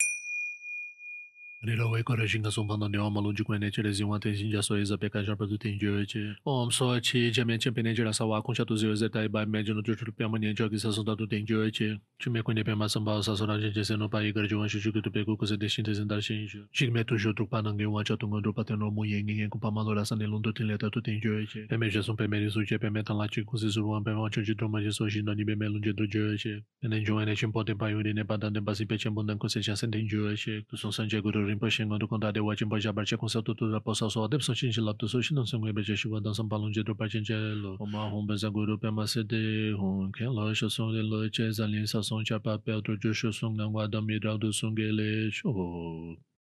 Nila 1.63 1.85
wei 1.87 2.01
kora 2.03 2.27
shinga 2.27 2.51
songpa 2.51 2.75
na 2.77 2.87
niwa 2.89 3.11
malung 3.11 3.35
jikwa 3.37 3.59
ne 3.59 3.69
chile 3.69 3.91
zingwa 3.91 4.19
ten 4.19 4.33
shinja 4.35 4.63
so 4.63 4.75
eza 4.77 4.97
peka 4.97 5.23
sharpa 5.23 5.47
tu 5.47 5.59
ten 5.59 5.77
jiwe 5.77 6.07
che. 6.07 6.33
Om 6.43 6.71
so 6.71 6.99
chi 6.99 7.29
jamen 7.29 7.59
chenpe 7.59 7.83
ne 7.83 7.93
jira 7.93 8.11
sa 8.11 8.25
wa 8.25 8.41
kongsha 8.41 8.65
tu 8.65 8.75
ziwe 8.75 8.95
zeta 8.95 9.23
iba 9.23 9.45
me 9.45 9.61
jino 9.63 9.83
jo 9.83 9.93
chulu 9.93 10.11
piyama 10.11 10.39
nian 10.39 10.55
jogi 10.55 10.79
sa 10.79 10.89
songta 10.89 11.15
tu 11.15 11.27
ten 11.27 11.45
jiwe 11.45 11.71
che. 11.71 11.99
Chume 12.17 12.41
kwenye 12.41 12.63
piyama 12.63 12.89
samba 12.89 13.21
sa 13.21 13.35
sora 13.35 13.59
jen 13.59 13.71
jese 13.71 13.95
no 13.95 14.09
pa 14.09 14.23
igar 14.23 14.47
jiwa 14.47 14.67
shi 14.67 14.79
shuku 14.79 15.03
tu 15.03 15.11
peku 15.11 15.37
kuse 15.37 15.55
deshin 15.55 15.85
te 15.85 15.93
zindar 15.93 16.19
shen 16.19 16.45
isho. 16.45 16.65
Shikme 16.73 17.05
tu 17.05 17.15
shu 17.19 17.31
trukpa 17.31 17.61
nange 17.61 17.85
wancha 17.85 18.17
tunga 18.17 18.41
drupa 18.41 18.65
ten 18.65 18.79
romu 18.79 19.05
yen 19.05 19.23
ngen 19.25 19.49
kupa 19.51 19.69
malo 19.71 19.93
la 19.93 20.03
sa 20.03 20.15
nilung 20.15 20.41
tu 20.41 20.51
ten 20.51 20.65
leta 20.65 20.89
tu 20.89 20.99
ten 20.99 21.21
jiwe 21.21 21.45
che. 21.45 21.67
Peme 21.69 21.91
jesung 21.91 22.17
peme 22.17 22.39
risu 22.41 22.65
che 22.65 22.79
peme 22.79 23.03
tan 23.03 23.17
la 23.17 23.27
chi 23.27 23.43
kuse 23.43 23.69
suruwan 23.69 24.03
peme 24.03 24.17
wancho 24.17 24.41
chi 24.41 24.55
truma 24.55 24.81
jeso 24.81 25.07
shi 25.07 25.21
no 25.21 25.33
nibe 25.33 25.55
me 25.55 25.67
lung 25.69 25.85
je 25.85 25.93
tu 25.93 26.07
jiwe 26.07 26.41
che. 26.41 26.63
Pene 26.81 27.05
jiwa 27.05 27.23
ne 27.23 27.35
chenpo 27.35 27.63
ten 27.63 27.77
pa 27.77 27.89
yuri 27.89 28.13
ne 28.13 28.23
pa 28.23 28.37
dan 28.37 28.51
ten 28.51 28.65
pa 28.65 28.73
si 28.73 28.85
pe 28.85 28.97
chenpo 28.97 29.21
dan 29.21 29.37
kuse 29.37 29.61
chasen 29.61 29.91
ten 29.91 30.07
jiwe 30.09 30.33
che. 30.33 30.65
Kusung 30.65 30.91
san 30.91 31.07
che 31.07 31.21
guru 31.21 31.50
Rinpoche 31.51 31.85
Kondade 32.11 32.33
de 32.33 32.39
wajin 32.39 32.69
pa 32.69 32.79
jabar 32.79 33.05
che 33.05 33.15
konsel 33.17 33.43
tu 33.43 33.53
tu 33.53 33.71
da 33.71 33.79
posa 33.79 34.09
so 34.09 34.23
adep 34.23 34.41
so 34.41 34.53
chin 34.53 34.71
lap 34.83 34.97
tu 34.97 35.07
so 35.07 35.21
shin 35.21 35.45
song 35.45 35.61
be 35.73 35.81
je 35.81 35.95
shiwa 35.95 36.23
dan 36.23 36.33
sam 36.33 36.49
palon 36.49 36.71
je 36.73 36.83
do 36.83 36.93
pa 36.95 37.07
chen 37.07 37.23
je 37.23 37.35
lo 37.35 37.77
o 37.79 37.85
ma 37.85 38.09
hon 38.09 38.25
be 38.27 38.35
za 38.35 38.49
guru 38.49 38.77
pe 38.77 38.89
ma 38.89 39.05
se 39.05 39.23
de 39.23 39.71
hon 39.79 40.11
ken 40.11 40.27
lo 40.27 40.53
sho 40.53 40.69
song 40.69 40.93
de 40.93 41.01
lo 41.03 41.29
che 41.29 41.51
za 41.51 41.65
lin 41.67 41.87
sa 41.87 42.01
song 42.01 42.23
cha 42.23 42.39
pa 42.39 42.57
pe 42.57 42.81
tu 42.83 42.97
jo 42.97 43.13
sho 43.13 43.31
song 43.31 43.55
nan 43.57 43.71
wa 43.73 43.87
da 43.87 44.01
mi 44.01 44.19
da 44.19 44.37
du 44.37 44.51
song 44.51 44.75
ge 44.75 44.91
le 44.91 45.31
sho 45.31 45.49